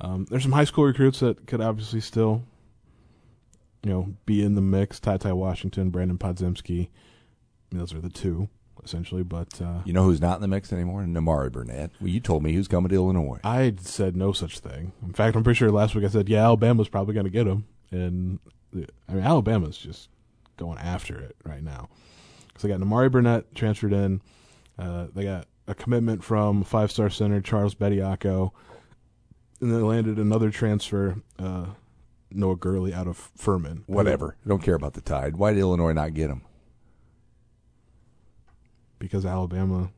Um, 0.00 0.26
there's 0.30 0.44
some 0.44 0.52
high 0.52 0.64
school 0.70 0.84
recruits 0.84 1.18
that 1.20 1.46
could 1.48 1.60
obviously 1.60 2.00
still, 2.00 2.44
you 3.86 3.92
know, 3.92 4.16
be 4.26 4.42
in 4.42 4.56
the 4.56 4.60
mix. 4.60 4.98
Ty 4.98 5.18
Ty 5.18 5.32
Washington, 5.34 5.92
Brandin 5.92 6.18
Podziemski. 6.18 6.88
I 6.88 7.74
mean, 7.74 7.78
those 7.78 7.94
are 7.94 8.00
the 8.00 8.10
two, 8.10 8.48
essentially, 8.82 9.22
but, 9.22 9.60
uh, 9.62 9.82
You 9.84 9.92
know 9.92 10.02
who's 10.02 10.20
not 10.20 10.34
in 10.34 10.42
the 10.42 10.48
mix 10.48 10.72
anymore? 10.72 11.02
Nimari 11.02 11.52
Burnett. 11.52 11.92
Well, 12.00 12.08
you 12.08 12.18
told 12.18 12.42
me 12.42 12.50
he 12.50 12.58
was 12.58 12.66
coming 12.66 12.88
to 12.88 12.94
Illinois. 12.96 13.38
I 13.44 13.74
said 13.80 14.16
no 14.16 14.32
such 14.32 14.58
thing. 14.58 14.90
In 15.04 15.12
fact, 15.12 15.36
I'm 15.36 15.44
pretty 15.44 15.58
sure 15.58 15.70
last 15.70 15.94
week 15.94 16.04
I 16.04 16.08
said, 16.08 16.28
yeah, 16.28 16.42
Alabama's 16.42 16.88
probably 16.88 17.14
going 17.14 17.26
to 17.26 17.30
get 17.30 17.46
him. 17.46 17.64
And 17.92 18.40
I 19.08 19.12
mean, 19.12 19.22
Alabama's 19.22 19.78
just 19.78 20.08
going 20.56 20.78
after 20.78 21.16
it 21.20 21.36
right 21.44 21.62
now. 21.62 21.88
Because 22.48 22.62
they 22.62 22.68
got 22.68 22.80
Nimari 22.80 23.10
Burnett 23.10 23.54
transferred 23.54 23.92
in. 23.92 24.20
Uh, 24.76 25.06
they 25.14 25.22
got 25.22 25.46
a 25.68 25.76
commitment 25.76 26.24
from 26.24 26.64
five 26.64 26.90
star 26.90 27.08
center 27.08 27.40
Charles 27.40 27.76
Bediako. 27.76 28.50
And 29.60 29.70
then 29.70 29.78
they 29.78 29.84
landed 29.86 30.18
another 30.18 30.50
transfer, 30.50 31.18
uh, 31.38 31.66
Noah 32.30 32.56
Gurley 32.56 32.92
out 32.92 33.06
of 33.06 33.30
Furman. 33.36 33.84
Whatever. 33.86 34.36
I 34.44 34.48
don't 34.48 34.62
care 34.62 34.74
about 34.74 34.94
the 34.94 35.00
tide. 35.00 35.36
Why 35.36 35.52
did 35.52 35.60
Illinois 35.60 35.92
not 35.92 36.14
get 36.14 36.30
him? 36.30 36.42
because 38.98 39.26
Alabama 39.26 39.90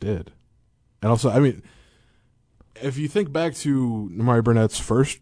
did. 0.00 0.32
And 1.00 1.10
also, 1.10 1.30
I 1.30 1.40
mean, 1.40 1.62
if 2.76 2.98
you 2.98 3.08
think 3.08 3.32
back 3.32 3.54
to 3.56 4.10
Nimari 4.12 4.42
Burnett's 4.42 4.78
first 4.78 5.20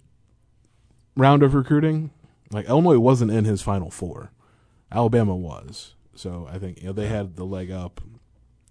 round 1.17 1.43
of 1.43 1.55
recruiting, 1.55 2.11
like 2.51 2.69
Illinois 2.69 2.99
wasn't 2.99 3.31
in 3.31 3.45
his 3.45 3.63
final 3.63 3.91
four. 3.91 4.33
Alabama 4.93 5.37
was. 5.37 5.95
So 6.15 6.49
I 6.51 6.59
think 6.59 6.81
you 6.81 6.89
know 6.89 6.93
they 6.93 7.07
had 7.07 7.37
the 7.37 7.45
leg 7.45 7.71
up, 7.71 8.01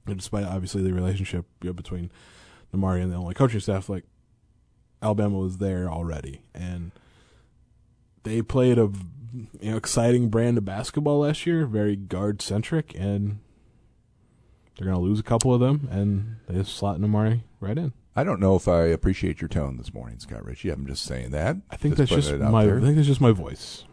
and 0.06 0.18
despite 0.18 0.46
obviously 0.46 0.84
the 0.84 0.94
relationship 0.94 1.46
you 1.62 1.70
know, 1.70 1.74
between 1.74 2.12
Nimari 2.74 3.02
and 3.02 3.12
the 3.12 3.16
Illinois 3.16 3.34
coaching 3.34 3.60
staff. 3.60 3.90
Like 3.90 4.04
Alabama 5.02 5.38
was 5.38 5.58
there 5.58 5.90
already, 5.90 6.42
and 6.54 6.92
they 8.24 8.42
played 8.42 8.78
a 8.78 8.92
you 9.62 9.72
know 9.72 9.78
exciting 9.78 10.30
brand 10.30 10.58
of 10.58 10.66
basketball 10.66 11.20
last 11.20 11.46
year, 11.46 11.66
very 11.66 11.96
guard 11.96 12.42
centric, 12.42 12.94
and 12.98 13.40
they're 14.78 14.86
going 14.86 14.98
to 14.98 15.04
lose 15.04 15.20
a 15.20 15.24
couple 15.24 15.54
of 15.54 15.60
them, 15.60 15.88
and 15.92 16.38
they 16.48 16.56
just 16.56 16.76
slot 16.76 17.00
Nimari 17.00 17.42
right 17.60 17.78
in. 17.78 17.94
I 18.16 18.24
don't 18.24 18.40
know 18.40 18.56
if 18.56 18.68
I 18.68 18.84
appreciate 18.86 19.40
your 19.40 19.48
tone 19.48 19.78
this 19.78 19.94
morning, 19.94 20.20
Scott 20.20 20.44
Richey. 20.46 20.70
I'm 20.70 20.86
just 20.88 21.04
saying 21.04 21.32
that. 21.32 21.58
I 21.70 21.76
think 21.78 21.96
that's 21.96 22.10
just 22.10 22.34
my. 22.34 22.66
there. 22.66 22.78
I 22.78 22.82
think 22.82 22.96
that's 22.96 23.08
just 23.08 23.22
my 23.22 23.32
voice. 23.32 23.86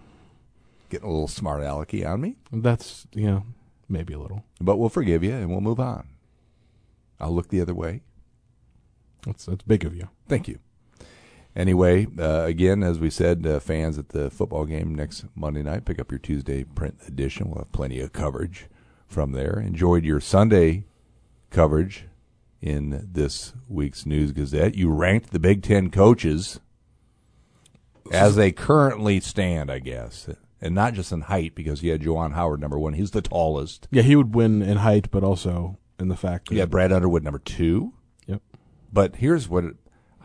Getting 0.89 1.09
a 1.09 1.13
little 1.13 1.29
smart 1.29 1.63
alecky 1.63 2.07
on 2.09 2.21
me, 2.21 2.37
That's 2.53 3.07
you 3.13 3.27
know 3.27 3.43
maybe 3.89 4.15
a 4.15 4.19
little. 4.19 4.45
but 4.61 4.77
we'll 4.79 4.89
forgive 4.89 5.23
you 5.25 5.33
and 5.35 5.51
we'll 5.51 5.61
move 5.61 5.81
on. 5.81 6.07
I'll 7.21 7.35
look 7.35 7.49
the 7.49 7.61
other 7.61 7.75
way. 7.75 8.03
That's 9.25 9.47
that's 9.47 9.63
big 9.63 9.85
of 9.85 9.97
you. 9.97 10.09
Thank 10.29 10.47
you. 10.49 10.61
Anyway, 11.57 12.07
uh, 12.19 12.43
again, 12.43 12.83
as 12.83 13.01
we 13.01 13.09
said, 13.09 13.47
uh, 13.47 13.59
fans 13.59 13.97
at 13.99 14.11
the 14.11 14.31
football 14.31 14.67
game 14.67 14.95
next 14.95 15.25
Monday 15.35 15.63
night, 15.63 15.87
pick 15.87 15.99
up 15.99 16.13
your 16.13 16.19
Tuesday 16.19 16.65
print 16.65 16.99
edition. 17.09 17.49
We'll 17.49 17.61
have 17.61 17.73
plenty 17.73 17.99
of 18.01 18.13
coverage 18.13 18.67
from 19.09 19.33
there. 19.33 19.59
Enjoyed 19.59 20.05
your 20.05 20.21
Sunday 20.21 20.85
coverage 21.51 22.05
in 22.61 23.09
this 23.11 23.55
week's 23.69 24.05
News 24.05 24.33
Gazette. 24.33 24.75
You 24.75 24.91
ranked 24.91 25.31
the 25.31 25.39
Big 25.39 25.63
Ten 25.63 25.91
coaches 25.91 26.61
as 28.13 28.37
they 28.37 28.53
currently 28.53 29.19
stand, 29.21 29.71
I 29.71 29.79
guess, 29.79 30.29
and 30.61 30.75
not 30.75 30.93
just 30.93 31.11
in 31.11 31.23
height 31.23 31.55
because 31.55 31.83
you 31.83 31.91
had 31.91 32.03
Juwan 32.03 32.35
Howard 32.35 32.61
number 32.61 32.79
one. 32.79 32.93
He's 32.93 33.13
the 33.13 33.23
tallest. 33.23 33.89
Yeah, 33.91 34.03
he 34.03 34.15
would 34.15 34.35
win 34.35 34.61
in 34.61 34.79
height, 34.79 35.11
but 35.11 35.25
also 35.25 35.79
in 35.99 36.09
the 36.09 36.17
fact 36.17 36.51
that 36.51 36.59
had 36.59 36.71
Brad 36.71 36.93
Underwood 36.93 37.25
number 37.25 37.39
two. 37.39 37.95
Yep. 38.27 38.43
But 38.93 39.17
here's 39.17 39.49
what 39.49 39.65
it, 39.65 39.77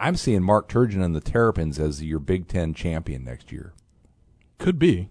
I'm 0.02 0.16
seeing: 0.16 0.44
Mark 0.44 0.68
Turgeon 0.68 1.04
and 1.04 1.16
the 1.16 1.22
Terrapins 1.22 1.80
as 1.80 2.04
your 2.04 2.20
Big 2.20 2.48
Ten 2.48 2.74
champion 2.74 3.24
next 3.24 3.52
year. 3.52 3.74
could 4.58 4.78
be. 4.80 5.10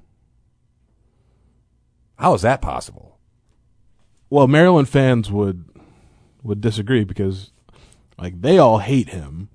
How 2.17 2.35
is 2.35 2.43
that 2.43 2.61
possible? 2.61 3.19
Well, 4.29 4.47
Maryland 4.47 4.89
fans 4.89 5.31
would 5.31 5.65
would 6.43 6.61
disagree 6.61 7.05
because 7.05 7.53
like 8.19 8.41
they 8.41 8.59
all 8.59 8.79
hate 8.79 9.09
him. 9.11 9.49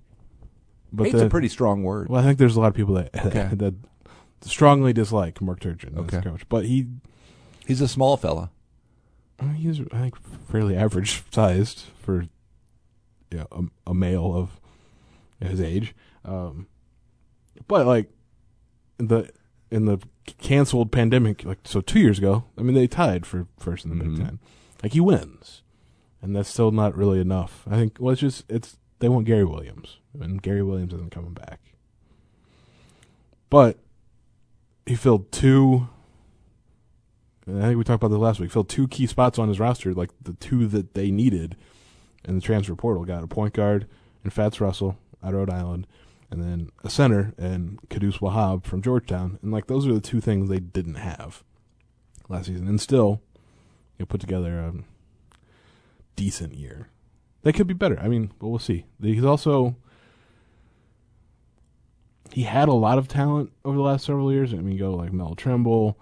But 0.92 1.06
Hate's 1.08 1.20
the- 1.20 1.25
a 1.25 1.30
pretty 1.30 1.50
strong 1.50 1.84
word. 1.84 2.10
well, 2.10 2.22
I 2.22 2.24
think 2.24 2.38
there's 2.39 2.56
a 2.56 2.62
lot 2.62 2.68
of 2.68 2.74
people 2.74 2.96
that 2.96 3.10
Okay. 3.25 3.50
that 3.54 3.74
strongly 4.42 4.94
dislike 4.94 5.42
Mark 5.42 5.60
Turgeon 5.60 5.94
as 5.94 6.00
Okay. 6.13 6.22
coach. 6.22 6.48
But 6.50 6.65
he 6.65 6.88
He's 7.68 7.82
a 7.82 7.88
small 7.88 8.15
fella. 8.15 8.51
Uh, 9.39 9.48
he's 9.50 9.82
I 9.92 10.00
think 10.00 10.15
fairly 10.48 10.75
average 10.75 11.24
sized 11.32 11.84
for 12.01 12.22
you 13.32 13.39
know, 13.39 13.48
a, 13.51 13.89
a 13.92 13.94
male 13.94 14.34
of 14.36 14.60
his 15.39 15.62
age. 15.62 15.96
Um, 16.24 16.68
but 17.68 17.86
like 17.86 18.10
the 18.98 19.30
in 19.72 19.86
the 19.86 20.00
canceled 20.38 20.92
pandemic, 20.92 21.44
like 21.46 21.60
so 21.65 21.82
two 21.82 22.00
years 22.00 22.18
ago, 22.20 22.46
I 22.58 22.62
mean 22.62 22.75
they 22.75 22.88
tied 22.88 23.25
for 23.25 23.48
first 23.60 23.86
in 23.86 23.98
the 23.98 24.04
Mhm. 24.04 24.15
Big 24.18 24.25
Ten. 24.25 24.39
Like 24.84 24.94
he 24.94 25.00
wins, 25.00 25.62
and 26.22 26.36
that's 26.36 26.50
still 26.50 26.72
not 26.72 26.96
really 26.96 27.20
enough. 27.20 27.63
I 27.70 27.75
think 27.75 27.98
well, 28.00 28.12
it's 28.12 28.22
just 28.22 28.44
it's 28.50 28.77
they 29.00 29.10
want 29.10 29.25
Gary 29.25 29.46
Williams, 29.46 29.98
and 30.20 30.42
Gary 30.42 30.63
Williams 30.63 30.94
isn't 30.94 31.12
coming 31.12 31.34
back. 31.34 31.60
But 33.50 33.77
he 34.86 34.96
filled 34.96 35.32
two 35.32 35.88
I 37.48 37.62
think 37.62 37.77
we 37.77 37.84
talked 37.84 38.01
about 38.04 38.08
this 38.08 38.18
last 38.20 38.39
week. 38.39 38.51
Filled 38.51 38.70
two 38.70 38.88
key 38.88 39.06
spots 39.06 39.38
on 39.38 39.50
his 39.50 39.60
roster, 39.60 39.94
like 39.94 40.10
the 40.20 40.34
two 40.34 40.65
that 40.68 40.96
they 40.96 41.12
needed 41.12 41.56
in 42.27 42.34
the 42.36 42.42
transfer 42.42 42.75
portal. 42.75 43.06
Got 43.06 43.24
a 43.24 43.27
point 43.27 43.54
guard 43.54 43.88
and 44.24 44.34
Fats 44.34 44.60
Russell 44.60 44.98
of 45.34 45.39
Rhode 45.39 45.50
Island, 45.50 45.88
and 46.32 46.41
then 46.41 46.72
a 46.84 46.89
center 46.89 47.34
and 47.38 47.79
Qudus 47.89 48.20
Wahab 48.20 48.65
from 48.65 48.82
Georgetown. 48.82 49.39
And 49.41 49.51
like 49.51 49.67
those 49.67 49.88
are 49.88 49.94
the 49.94 50.01
two 50.01 50.22
things 50.22 50.50
they 50.50 50.60
didn't 50.60 50.96
have 50.96 51.44
last 52.29 52.48
season, 52.48 52.67
and 52.67 52.79
still 52.82 53.22
you 53.98 54.03
know, 54.03 54.05
put 54.08 54.22
together 54.22 54.60
a 54.60 54.74
decent 56.15 56.53
year. 56.55 56.89
They 57.44 57.51
could 57.53 57.67
be 57.67 57.74
better. 57.74 58.00
I 58.00 58.08
mean, 58.08 58.32
but 58.39 58.48
we'll 58.48 58.60
see. 58.60 58.86
He's 59.01 59.24
also 59.25 59.75
he 62.32 62.44
had 62.44 62.67
a 62.67 62.74
lot 62.74 62.98
of 62.98 63.08
talent 63.08 63.51
over 63.63 63.77
the 63.77 63.84
last 63.84 64.05
several 64.05 64.32
years. 64.32 64.53
I 64.53 64.58
mean, 64.58 64.72
you 64.74 64.79
go 64.79 64.94
like 64.96 65.13
Melo 65.13 65.36
Trimble 65.36 65.98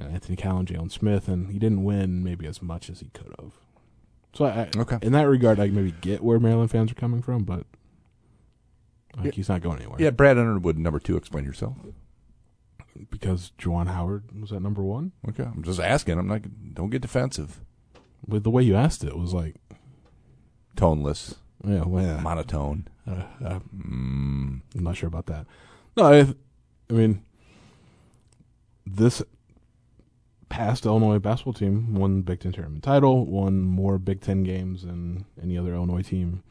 uh, 0.00 0.04
Anthony 0.04 0.36
Cowan, 0.36 0.66
Jalen 0.66 0.90
Smith, 0.92 1.26
and 1.28 1.50
he 1.50 1.58
didn't 1.58 1.82
win 1.82 2.22
maybe 2.22 2.46
as 2.46 2.62
much 2.62 2.88
as 2.88 3.00
he 3.00 3.08
could 3.12 3.34
have. 3.40 3.52
So 4.32 4.44
I- 4.44 4.70
Okay. 4.76 4.98
in 5.02 5.10
that 5.12 5.24
regard, 5.28 5.58
I 5.58 5.66
maybe 5.68 5.92
get 6.00 6.22
where 6.22 6.38
Maryland 6.38 6.70
fans 6.70 6.92
are 6.92 6.94
coming 6.94 7.20
from, 7.22 7.42
but 7.42 7.66
like 9.16 9.26
Yeah. 9.26 9.30
he's 9.32 9.48
not 9.48 9.60
going 9.62 9.78
anywhere. 9.78 9.96
Yeah, 10.00 10.10
Brad 10.10 10.38
Underwood 10.38 10.78
number 10.78 10.98
two. 11.00 11.16
Explain 11.16 11.44
yourself. 11.44 11.76
because 13.10 13.52
Juwan 13.58 13.86
Howard 13.86 14.24
was 14.40 14.52
at 14.52 14.60
number 14.62 14.82
one. 14.82 15.12
Okay, 15.28 15.44
I'm 15.44 15.62
just 15.62 15.80
asking. 15.80 16.18
I'm 16.18 16.26
not. 16.26 16.42
Don't 16.74 16.90
get 16.90 17.00
defensive. 17.02 17.60
With 18.26 18.42
the 18.44 18.50
way 18.50 18.62
you 18.62 18.76
asked 18.76 19.02
it 19.04 19.16
was 19.16 19.32
like, 19.32 19.56
Toneless, 20.76 21.36
yeah, 21.66 21.84
well, 21.84 22.04
yeah, 22.04 22.20
monotone. 22.20 22.86
uh, 23.06 23.24
uh, 23.44 23.60
Mm. 23.74 24.60
I'm 24.74 24.84
not 24.84 24.96
sure 24.96 25.06
about 25.08 25.26
that. 25.26 25.46
No, 25.96 26.04
I, 26.12 26.34
I 26.90 26.92
mean, 26.92 27.22
this 28.86 29.22
past 30.48 30.84
Illinois 30.84 31.18
basketball 31.18 31.52
team 31.54 31.94
won 31.94 32.22
Big 32.22 32.40
Ten 32.40 32.52
tournament 32.52 32.82
title, 32.84 33.24
won 33.26 33.62
more 33.62 33.98
Big 33.98 34.20
Ten 34.20 34.42
games 34.42 34.82
than 34.82 35.24
any 35.42 35.56
other 35.56 35.74
Illinois 35.74 36.02
team 36.02 36.42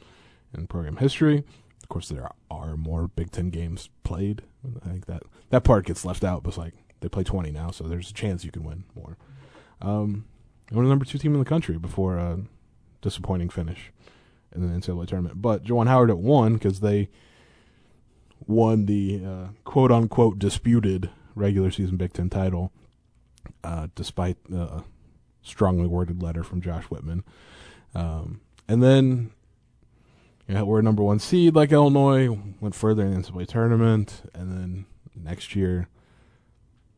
in 0.57 0.67
program 0.67 0.97
history. 0.97 1.43
Of 1.89 1.93
course, 1.93 2.09
there 2.09 2.29
are 2.51 2.77
more 2.77 3.07
Big 3.07 3.31
Ten 3.31 3.49
games 3.49 3.89
played. 4.03 4.43
I 4.83 4.89
think 4.89 5.07
that 5.07 5.23
that 5.49 5.63
part 5.63 5.87
gets 5.87 6.05
left 6.05 6.23
out, 6.23 6.43
but 6.43 6.49
it's 6.49 6.57
like 6.57 6.75
they 6.99 7.09
play 7.09 7.23
20 7.23 7.49
now, 7.49 7.71
so 7.71 7.85
there's 7.85 8.11
a 8.11 8.13
chance 8.13 8.45
you 8.45 8.51
can 8.51 8.63
win 8.63 8.83
more. 8.95 9.17
Um, 9.81 10.25
they 10.69 10.75
the 10.75 10.83
number 10.83 11.03
two 11.03 11.17
team 11.17 11.33
in 11.33 11.39
the 11.39 11.45
country 11.45 11.79
before 11.79 12.17
a 12.17 12.41
disappointing 13.01 13.49
finish 13.49 13.91
in 14.53 14.61
the 14.61 14.67
NCAA 14.67 15.07
tournament. 15.07 15.41
But 15.41 15.63
Juwan 15.63 15.87
Howard 15.87 16.11
at 16.11 16.19
one 16.19 16.53
because 16.53 16.79
they 16.79 17.09
won 18.45 18.85
the 18.85 19.23
uh, 19.25 19.47
quote 19.63 19.91
unquote 19.91 20.37
disputed 20.37 21.09
regular 21.33 21.71
season 21.71 21.97
Big 21.97 22.13
Ten 22.13 22.29
title, 22.29 22.71
uh, 23.63 23.87
despite 23.95 24.37
a 24.53 24.83
strongly 25.41 25.87
worded 25.87 26.21
letter 26.21 26.43
from 26.43 26.61
Josh 26.61 26.83
Whitman. 26.85 27.23
Um, 27.95 28.41
and 28.67 28.83
then 28.83 29.31
yeah, 30.49 30.63
we're 30.63 30.79
a 30.79 30.83
number 30.83 31.03
one 31.03 31.19
seed 31.19 31.55
like 31.55 31.71
Illinois, 31.71 32.37
went 32.59 32.75
further 32.75 33.03
in 33.05 33.13
the 33.13 33.19
NCAA 33.31 33.47
tournament, 33.47 34.23
and 34.33 34.51
then 34.51 34.85
next 35.15 35.55
year 35.55 35.87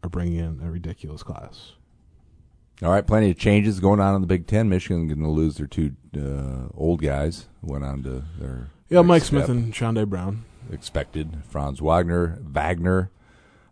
are 0.03 0.09
bringing 0.09 0.39
in 0.39 0.61
a 0.63 0.71
ridiculous 0.71 1.21
class. 1.23 1.73
All 2.81 2.89
right, 2.89 3.05
plenty 3.05 3.29
of 3.29 3.37
changes 3.37 3.79
going 3.79 3.99
on 3.99 4.15
in 4.15 4.21
the 4.21 4.27
Big 4.27 4.47
Ten. 4.47 4.67
Michigan 4.69 5.07
going 5.07 5.19
to 5.21 5.29
lose 5.29 5.57
their 5.57 5.67
two 5.67 5.91
uh, 6.17 6.69
old 6.75 7.01
guys. 7.01 7.47
Went 7.61 7.83
on 7.83 8.01
to 8.03 8.23
their 8.39 8.69
Yeah, 8.89 9.01
Mike 9.03 9.21
step. 9.23 9.45
Smith 9.45 9.49
and 9.49 9.71
Chaundee 9.73 10.07
Brown. 10.07 10.45
expected. 10.71 11.43
Franz 11.47 11.79
Wagner, 11.79 12.39
Wagner. 12.41 13.11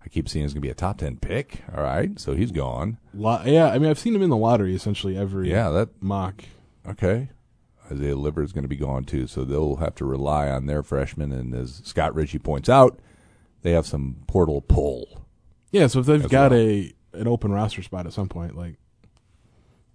I 0.05 0.09
keep 0.09 0.29
seeing 0.29 0.43
he's 0.45 0.53
going 0.53 0.61
to 0.61 0.67
be 0.67 0.71
a 0.71 0.75
top 0.75 0.99
ten 0.99 1.17
pick. 1.17 1.63
All 1.75 1.81
right, 1.83 2.19
so 2.19 2.35
he's 2.35 2.51
gone. 2.51 2.99
Lo- 3.15 3.41
yeah, 3.45 3.69
I 3.71 3.79
mean, 3.79 3.89
I've 3.89 3.97
seen 3.99 4.13
him 4.13 4.21
in 4.21 4.29
the 4.29 4.37
lottery 4.37 4.75
essentially 4.75 5.17
every 5.17 5.49
Yeah, 5.49 5.69
that 5.71 5.89
mock. 6.03 6.43
okay. 6.87 7.29
Isaiah 7.91 8.15
Livers 8.15 8.49
is 8.49 8.53
going 8.53 8.63
to 8.63 8.69
be 8.69 8.75
gone 8.75 9.03
too, 9.03 9.27
so 9.27 9.43
they'll 9.43 9.77
have 9.77 9.95
to 9.95 10.05
rely 10.05 10.49
on 10.49 10.65
their 10.65 10.83
freshmen. 10.83 11.31
And 11.31 11.53
as 11.53 11.81
Scott 11.83 12.13
Richey 12.15 12.39
points 12.39 12.69
out, 12.69 12.99
they 13.61 13.71
have 13.71 13.85
some 13.85 14.23
portal 14.27 14.61
pull. 14.61 15.25
Yeah, 15.71 15.87
so 15.87 15.99
if 15.99 16.05
they've 16.05 16.27
got 16.29 16.51
well. 16.51 16.59
a 16.59 16.93
an 17.13 17.27
open 17.27 17.51
roster 17.51 17.83
spot 17.83 18.05
at 18.05 18.13
some 18.13 18.29
point, 18.29 18.55
like 18.55 18.75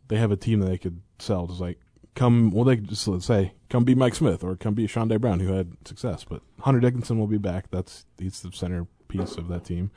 they 0.08 0.16
have 0.16 0.30
a 0.30 0.36
team 0.36 0.60
that 0.60 0.66
they 0.66 0.78
could 0.78 1.00
sell. 1.18 1.46
Just 1.46 1.60
like 1.60 1.78
come, 2.14 2.50
well, 2.50 2.64
they 2.64 2.76
could 2.76 2.88
just 2.88 3.06
let's 3.08 3.26
say 3.26 3.54
come 3.68 3.84
be 3.84 3.94
Mike 3.94 4.14
Smith 4.14 4.44
or 4.44 4.56
come 4.56 4.74
be 4.74 4.86
Chaundee 4.86 5.20
Brown 5.20 5.40
who 5.40 5.52
had 5.52 5.76
success. 5.84 6.24
But 6.24 6.42
Hunter 6.60 6.80
Dickinson 6.80 7.18
will 7.18 7.26
be 7.26 7.38
back. 7.38 7.70
That's 7.70 8.06
he's 8.18 8.40
the 8.40 8.52
centerpiece 8.52 9.36
of 9.36 9.48
that 9.48 9.64
team. 9.64 9.90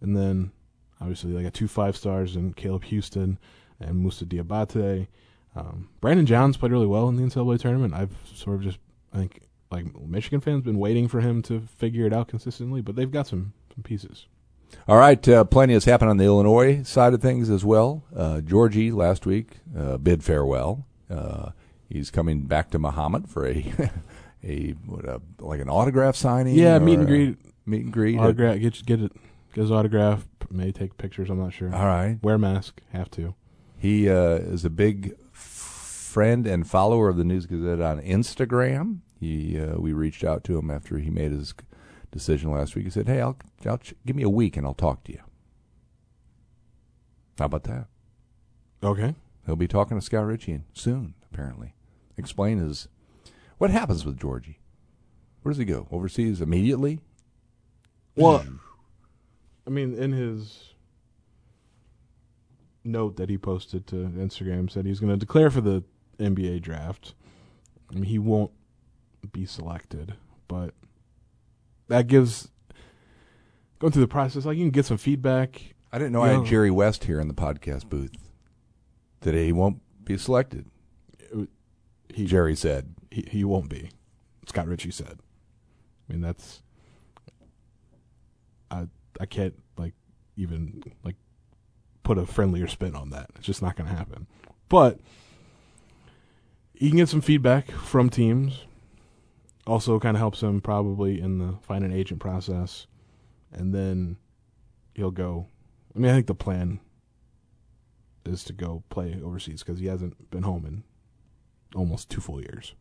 And 0.00 0.16
then 0.16 0.52
obviously 1.00 1.32
they 1.32 1.42
got 1.42 1.54
two 1.54 1.68
five 1.68 1.96
stars 1.96 2.36
in 2.36 2.54
Caleb 2.54 2.84
Houston 2.84 3.38
and 3.78 3.98
Moussa 3.98 4.24
Diabate. 4.24 5.08
Um, 5.56 5.88
Brandon 6.00 6.26
Johns 6.26 6.56
played 6.56 6.72
really 6.72 6.86
well 6.86 7.08
in 7.08 7.16
the 7.16 7.22
NCAA 7.22 7.58
tournament. 7.58 7.94
I've 7.94 8.16
sort 8.32 8.56
of 8.56 8.62
just 8.62 8.78
I 9.12 9.18
think 9.18 9.40
like 9.70 9.86
Michigan 10.00 10.40
fans 10.40 10.58
have 10.58 10.64
been 10.64 10.78
waiting 10.78 11.08
for 11.08 11.20
him 11.20 11.42
to 11.42 11.60
figure 11.60 12.06
it 12.06 12.12
out 12.12 12.28
consistently, 12.28 12.80
but 12.80 12.96
they've 12.96 13.10
got 13.10 13.26
some 13.26 13.52
some 13.74 13.82
pieces. 13.82 14.26
All 14.86 14.96
right, 14.96 15.26
uh, 15.28 15.42
plenty 15.44 15.72
has 15.74 15.84
happened 15.84 16.10
on 16.10 16.16
the 16.16 16.24
Illinois 16.24 16.82
side 16.84 17.12
of 17.12 17.20
things 17.20 17.50
as 17.50 17.64
well. 17.64 18.04
Uh, 18.14 18.40
Georgie 18.40 18.92
last 18.92 19.26
week 19.26 19.58
uh, 19.76 19.96
bid 19.96 20.22
farewell. 20.22 20.86
Uh, 21.10 21.50
he's 21.88 22.10
coming 22.10 22.42
back 22.42 22.70
to 22.70 22.78
Muhammad 22.78 23.28
for 23.28 23.46
a 23.48 23.90
a, 24.44 24.70
what, 24.86 25.04
a 25.04 25.20
like 25.40 25.60
an 25.60 25.68
autograph 25.68 26.14
signing. 26.16 26.54
Yeah, 26.54 26.78
meet 26.78 26.98
and 27.00 27.08
greet, 27.08 27.36
Meet 27.66 27.84
and 27.84 27.92
greet. 27.92 28.18
autograph. 28.18 28.60
Get 28.60 28.86
get 28.86 29.00
it. 29.00 29.12
Get 29.54 29.62
his 29.62 29.72
autograph. 29.72 30.26
May 30.52 30.72
take 30.72 30.96
pictures. 30.98 31.30
I'm 31.30 31.38
not 31.38 31.52
sure. 31.52 31.72
All 31.74 31.86
right. 31.86 32.18
Wear 32.22 32.34
a 32.34 32.38
mask. 32.38 32.80
Have 32.92 33.10
to. 33.12 33.34
He 33.78 34.08
uh, 34.10 34.34
is 34.34 34.64
a 34.64 34.70
big 34.70 35.16
friend 36.10 36.46
and 36.46 36.68
follower 36.68 37.08
of 37.08 37.16
the 37.16 37.24
News 37.24 37.46
Gazette 37.46 37.80
on 37.80 38.00
Instagram. 38.00 38.98
He 39.18 39.58
uh, 39.58 39.78
we 39.78 39.92
reached 39.92 40.24
out 40.24 40.44
to 40.44 40.58
him 40.58 40.70
after 40.70 40.98
he 40.98 41.08
made 41.10 41.30
his 41.30 41.54
decision 42.10 42.50
last 42.50 42.74
week. 42.74 42.84
He 42.84 42.90
said, 42.90 43.06
"Hey, 43.06 43.20
I'll, 43.20 43.36
I'll 43.64 43.78
ch- 43.78 43.94
give 44.04 44.16
me 44.16 44.22
a 44.22 44.28
week 44.28 44.56
and 44.56 44.66
I'll 44.66 44.74
talk 44.74 45.04
to 45.04 45.12
you." 45.12 45.20
How 47.38 47.46
about 47.46 47.64
that? 47.64 47.86
Okay. 48.82 49.14
He'll 49.46 49.56
be 49.56 49.68
talking 49.68 49.98
to 49.98 50.04
Scott 50.04 50.26
Richey 50.26 50.62
soon, 50.74 51.14
apparently. 51.32 51.74
Explain 52.16 52.58
his 52.58 52.88
what 53.58 53.70
happens 53.70 54.04
with 54.04 54.18
Georgie. 54.18 54.58
Where 55.42 55.52
does 55.52 55.58
he 55.58 55.64
go? 55.64 55.86
Overseas 55.90 56.40
immediately? 56.40 57.00
Well, 58.16 58.44
I 59.66 59.70
mean, 59.70 59.94
in 59.94 60.12
his 60.12 60.74
note 62.84 63.16
that 63.16 63.30
he 63.30 63.38
posted 63.38 63.86
to 63.88 63.94
Instagram, 63.94 64.70
said 64.70 64.84
he's 64.84 65.00
going 65.00 65.12
to 65.12 65.16
declare 65.18 65.50
for 65.50 65.60
the 65.60 65.84
NBA 66.20 66.62
draft. 66.62 67.14
I 67.90 67.94
mean, 67.94 68.04
he 68.04 68.18
won't 68.18 68.52
be 69.32 69.44
selected, 69.46 70.14
but 70.48 70.74
that 71.88 72.06
gives 72.06 72.48
going 73.78 73.92
through 73.92 74.02
the 74.02 74.08
process. 74.08 74.44
Like 74.44 74.56
you 74.56 74.64
can 74.64 74.70
get 74.70 74.86
some 74.86 74.98
feedback. 74.98 75.74
I 75.92 75.98
didn't 75.98 76.12
know 76.12 76.22
I 76.22 76.28
had 76.28 76.44
Jerry 76.44 76.70
West 76.70 77.04
here 77.04 77.20
in 77.20 77.26
the 77.26 77.34
podcast 77.34 77.88
booth 77.88 78.12
today. 79.20 79.46
He 79.46 79.52
won't 79.52 79.80
be 80.04 80.16
selected. 80.16 80.66
he 82.14 82.26
Jerry 82.26 82.54
said. 82.54 82.94
he, 83.10 83.26
he 83.28 83.44
won't 83.44 83.68
be. 83.68 83.90
Scott 84.46 84.68
Richey 84.68 84.90
said. 84.90 85.18
I 86.08 86.12
mean, 86.12 86.22
that's 86.22 86.62
I 88.70 88.86
I 89.20 89.26
can't 89.26 89.54
like 89.76 89.94
even 90.36 90.82
like 91.04 91.16
put 92.02 92.18
a 92.18 92.26
friendlier 92.26 92.66
spin 92.66 92.94
on 92.94 93.10
that. 93.10 93.30
It's 93.36 93.46
just 93.46 93.62
not 93.62 93.76
going 93.76 93.88
to 93.88 93.96
happen. 93.96 94.26
But 94.68 95.00
he 96.80 96.88
can 96.88 96.96
get 96.96 97.10
some 97.10 97.20
feedback 97.20 97.70
from 97.70 98.08
teams. 98.08 98.64
Also, 99.66 100.00
kind 100.00 100.16
of 100.16 100.18
helps 100.18 100.42
him 100.42 100.62
probably 100.62 101.20
in 101.20 101.38
the 101.38 101.58
find 101.60 101.84
an 101.84 101.92
agent 101.92 102.20
process, 102.20 102.86
and 103.52 103.74
then 103.74 104.16
he'll 104.94 105.10
go. 105.10 105.46
I 105.94 105.98
mean, 105.98 106.10
I 106.10 106.14
think 106.14 106.26
the 106.26 106.34
plan 106.34 106.80
is 108.24 108.42
to 108.44 108.54
go 108.54 108.82
play 108.88 109.20
overseas 109.22 109.62
because 109.62 109.78
he 109.78 109.86
hasn't 109.86 110.30
been 110.30 110.42
home 110.42 110.64
in 110.64 110.82
almost 111.74 112.08
two 112.08 112.22
full 112.22 112.40
years. 112.40 112.74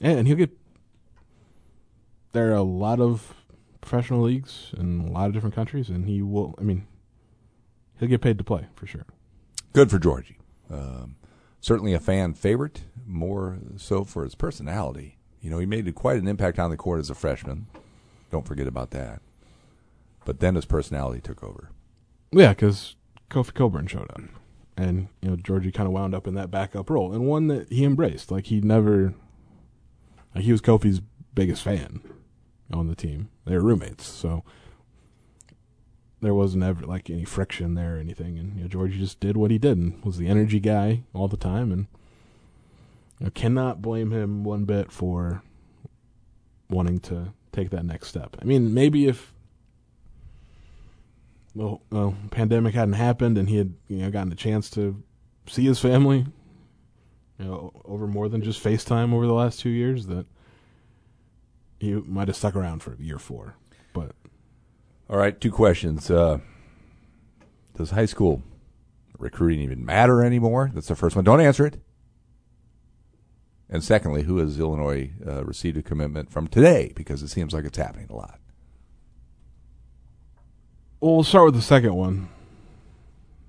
And 0.00 0.26
he'll 0.26 0.38
get. 0.38 0.56
There 2.32 2.50
are 2.50 2.54
a 2.54 2.62
lot 2.62 2.98
of 2.98 3.34
professional 3.82 4.22
leagues 4.22 4.72
in 4.78 5.00
a 5.00 5.10
lot 5.10 5.26
of 5.26 5.34
different 5.34 5.54
countries, 5.54 5.90
and 5.90 6.08
he 6.08 6.22
will. 6.22 6.54
I 6.58 6.62
mean, 6.62 6.86
he'll 8.00 8.08
get 8.08 8.22
paid 8.22 8.38
to 8.38 8.44
play 8.44 8.68
for 8.74 8.86
sure. 8.86 9.04
Good 9.74 9.90
for 9.90 9.98
Georgie. 9.98 10.38
Um, 10.70 11.16
certainly 11.66 11.92
a 11.92 11.98
fan 11.98 12.32
favorite, 12.32 12.84
more 13.04 13.58
so 13.76 14.04
for 14.04 14.22
his 14.22 14.36
personality. 14.36 15.18
You 15.40 15.50
know, 15.50 15.58
he 15.58 15.66
made 15.66 15.92
quite 15.96 16.16
an 16.16 16.28
impact 16.28 16.60
on 16.60 16.70
the 16.70 16.76
court 16.76 17.00
as 17.00 17.10
a 17.10 17.14
freshman. 17.14 17.66
Don't 18.30 18.46
forget 18.46 18.68
about 18.68 18.92
that. 18.92 19.20
But 20.24 20.38
then 20.38 20.54
his 20.54 20.64
personality 20.64 21.20
took 21.20 21.42
over. 21.42 21.70
Yeah, 22.30 22.50
because 22.50 22.94
Kofi 23.30 23.52
Cockburn 23.52 23.88
showed 23.88 24.08
up, 24.10 24.20
and 24.76 25.08
you 25.20 25.30
know 25.30 25.36
Georgie 25.36 25.72
kind 25.72 25.88
of 25.88 25.92
wound 25.92 26.14
up 26.14 26.28
in 26.28 26.34
that 26.34 26.52
backup 26.52 26.88
role, 26.88 27.12
and 27.12 27.26
one 27.26 27.48
that 27.48 27.72
he 27.72 27.84
embraced. 27.84 28.30
Like 28.30 28.46
he 28.46 28.60
never, 28.60 29.14
like 30.36 30.44
he 30.44 30.52
was 30.52 30.60
Kofi's 30.60 31.00
biggest 31.34 31.64
fan 31.64 32.00
on 32.72 32.86
the 32.86 32.94
team. 32.94 33.28
They 33.44 33.54
were 33.54 33.62
roommates, 33.62 34.06
so 34.06 34.44
there 36.20 36.34
wasn't 36.34 36.64
ever 36.64 36.86
like 36.86 37.10
any 37.10 37.24
friction 37.24 37.74
there 37.74 37.96
or 37.96 38.00
anything. 38.00 38.38
And 38.38 38.56
you 38.56 38.62
know 38.62 38.68
Georgie 38.68 38.98
just 38.98 39.20
did 39.20 39.36
what 39.36 39.50
he 39.50 39.58
did 39.58 39.78
and 39.78 40.04
was 40.04 40.18
the 40.18 40.28
energy 40.28 40.60
guy 40.60 41.02
all 41.14 41.28
the 41.28 41.36
time, 41.36 41.72
and 41.72 41.86
know, 43.20 43.30
cannot 43.30 43.82
blame 43.82 44.10
him 44.10 44.44
one 44.44 44.64
bit 44.64 44.90
for 44.90 45.42
wanting 46.68 46.98
to 47.00 47.32
take 47.52 47.70
that 47.70 47.84
next 47.84 48.08
step. 48.08 48.36
I 48.40 48.44
mean, 48.44 48.74
maybe 48.74 49.06
if 49.06 49.32
well, 51.54 51.80
well, 51.90 52.14
pandemic 52.30 52.74
hadn't 52.74 52.94
happened 52.94 53.38
and 53.38 53.48
he 53.48 53.56
had 53.56 53.74
you 53.88 53.98
know 53.98 54.10
gotten 54.10 54.32
a 54.32 54.36
chance 54.36 54.70
to 54.70 55.02
see 55.46 55.64
his 55.64 55.78
family, 55.78 56.26
you 57.38 57.44
know, 57.44 57.72
over 57.84 58.06
more 58.06 58.28
than 58.28 58.42
just 58.42 58.62
FaceTime 58.62 59.12
over 59.12 59.26
the 59.26 59.32
last 59.32 59.60
two 59.60 59.70
years, 59.70 60.06
that 60.06 60.26
he 61.78 61.94
might 61.94 62.28
have 62.28 62.36
stuck 62.36 62.56
around 62.56 62.80
for 62.80 62.94
year 62.96 63.18
four. 63.18 63.54
All 65.08 65.16
right, 65.16 65.40
two 65.40 65.52
questions. 65.52 66.10
Uh, 66.10 66.38
does 67.76 67.90
high 67.90 68.06
school 68.06 68.42
recruiting 69.18 69.60
even 69.60 69.84
matter 69.84 70.24
anymore? 70.24 70.70
That's 70.74 70.88
the 70.88 70.96
first 70.96 71.14
one. 71.14 71.24
Don't 71.24 71.40
answer 71.40 71.64
it. 71.66 71.80
And 73.68 73.82
secondly, 73.82 74.22
who 74.22 74.38
has 74.38 74.58
Illinois 74.58 75.10
uh, 75.26 75.44
received 75.44 75.76
a 75.76 75.82
commitment 75.82 76.30
from 76.30 76.48
today? 76.48 76.92
Because 76.94 77.22
it 77.22 77.28
seems 77.28 77.52
like 77.52 77.64
it's 77.64 77.78
happening 77.78 78.08
a 78.10 78.14
lot. 78.14 78.38
well, 81.00 81.14
we'll 81.14 81.24
start 81.24 81.46
with 81.46 81.54
the 81.54 81.62
second 81.62 81.94
one 81.94 82.28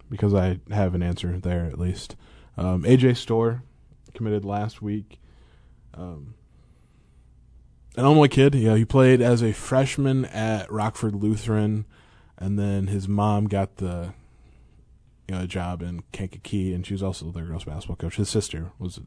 because 0.09 0.33
I 0.33 0.59
have 0.71 0.95
an 0.95 1.03
answer 1.03 1.39
there 1.39 1.65
at 1.65 1.79
least. 1.79 2.15
Um, 2.55 2.83
AJ 2.83 3.17
Storr 3.17 3.63
committed 4.13 4.45
last 4.45 4.81
week. 4.81 5.19
Um, 5.93 6.35
an 7.97 8.05
Illinois 8.05 8.27
kid. 8.27 8.53
Know, 8.53 8.75
he 8.75 8.85
played 8.85 9.21
as 9.21 9.41
a 9.41 9.51
freshman 9.51 10.25
at 10.25 10.71
Rockford 10.71 11.15
Lutheran, 11.15 11.85
and 12.37 12.57
then 12.57 12.87
his 12.87 13.07
mom 13.07 13.47
got 13.47 13.77
the 13.77 14.13
you 15.27 15.35
know 15.35 15.41
a 15.41 15.47
job 15.47 15.81
in 15.81 16.03
Kankakee, 16.11 16.73
and 16.73 16.85
she 16.85 16.93
was 16.93 17.03
also 17.03 17.31
their 17.31 17.45
girls 17.45 17.65
basketball 17.65 17.97
coach. 17.97 18.15
His 18.15 18.29
sister 18.29 18.71
was 18.79 18.97
a 18.97 19.01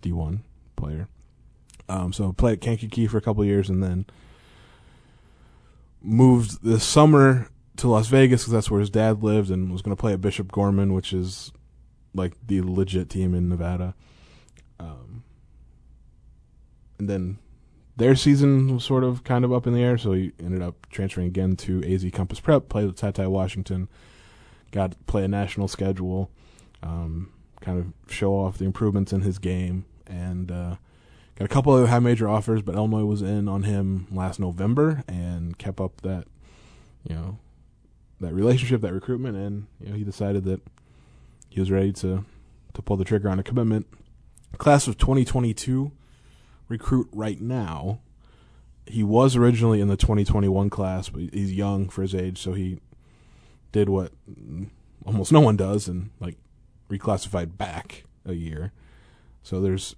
D 0.00 0.12
one 0.12 0.44
player. 0.76 1.08
Um, 1.88 2.12
so 2.12 2.32
played 2.32 2.54
at 2.54 2.60
Kankakee 2.60 3.08
for 3.08 3.18
a 3.18 3.22
couple 3.22 3.44
years, 3.44 3.68
and 3.68 3.82
then 3.82 4.06
moved 6.00 6.62
this 6.64 6.84
summer 6.84 7.48
to 7.76 7.88
Las 7.88 8.06
Vegas 8.06 8.42
because 8.42 8.52
that's 8.52 8.70
where 8.70 8.80
his 8.80 8.90
dad 8.90 9.22
lived, 9.22 9.50
and 9.50 9.72
was 9.72 9.82
going 9.82 9.94
to 9.94 10.00
play 10.00 10.12
at 10.12 10.20
Bishop 10.20 10.52
Gorman, 10.52 10.94
which 10.94 11.12
is 11.12 11.52
like 12.14 12.34
the 12.46 12.62
legit 12.62 13.10
team 13.10 13.34
in 13.34 13.48
Nevada. 13.48 13.94
Um, 14.78 15.24
and 16.98 17.10
then 17.10 17.38
their 17.96 18.14
season 18.14 18.74
was 18.74 18.84
sort 18.84 19.04
of 19.04 19.24
kind 19.24 19.44
of 19.44 19.52
up 19.52 19.66
in 19.66 19.74
the 19.74 19.82
air, 19.82 19.98
so 19.98 20.12
he 20.12 20.32
ended 20.40 20.62
up 20.62 20.86
transferring 20.90 21.26
again 21.26 21.56
to 21.56 21.82
AZ 21.84 22.04
Compass 22.12 22.40
Prep, 22.40 22.68
played 22.68 22.86
with 22.86 22.96
Ty 22.96 23.26
Washington, 23.26 23.88
got 24.70 24.92
to 24.92 24.96
play 25.06 25.24
a 25.24 25.28
national 25.28 25.68
schedule, 25.68 26.30
um, 26.82 27.30
kind 27.60 27.78
of 27.78 28.12
show 28.12 28.32
off 28.32 28.58
the 28.58 28.64
improvements 28.64 29.12
in 29.12 29.20
his 29.20 29.38
game, 29.38 29.84
and 30.06 30.50
uh, 30.50 30.76
got 31.36 31.44
a 31.44 31.48
couple 31.48 31.76
of 31.76 31.88
high 31.88 31.98
major 31.98 32.28
offers, 32.28 32.62
but 32.62 32.74
Illinois 32.74 33.04
was 33.04 33.20
in 33.20 33.48
on 33.48 33.64
him 33.64 34.06
last 34.10 34.40
November 34.40 35.04
and 35.06 35.58
kept 35.58 35.80
up 35.80 36.00
that, 36.00 36.26
you 37.06 37.14
know, 37.14 37.38
that 38.20 38.32
relationship, 38.32 38.80
that 38.80 38.92
recruitment, 38.92 39.36
and 39.36 39.66
you 39.80 39.90
know 39.90 39.96
he 39.96 40.04
decided 40.04 40.44
that 40.44 40.62
he 41.50 41.60
was 41.60 41.70
ready 41.70 41.92
to 41.92 42.24
to 42.72 42.82
pull 42.82 42.96
the 42.96 43.04
trigger 43.04 43.28
on 43.28 43.38
a 43.38 43.42
commitment. 43.42 43.86
Class 44.56 44.86
of 44.86 44.96
2022 44.96 45.92
recruit 46.72 47.08
right 47.12 47.40
now. 47.40 48.00
He 48.86 49.04
was 49.04 49.36
originally 49.36 49.80
in 49.80 49.88
the 49.88 49.96
2021 49.96 50.70
class, 50.70 51.10
but 51.10 51.22
he's 51.32 51.52
young 51.52 51.88
for 51.88 52.02
his 52.02 52.14
age, 52.14 52.38
so 52.38 52.54
he 52.54 52.80
did 53.70 53.88
what 53.88 54.12
almost 55.04 55.32
no 55.32 55.40
one 55.40 55.56
does 55.56 55.86
and 55.86 56.10
like 56.18 56.36
reclassified 56.88 57.56
back 57.56 58.04
a 58.24 58.32
year. 58.32 58.72
So 59.42 59.60
there's 59.60 59.94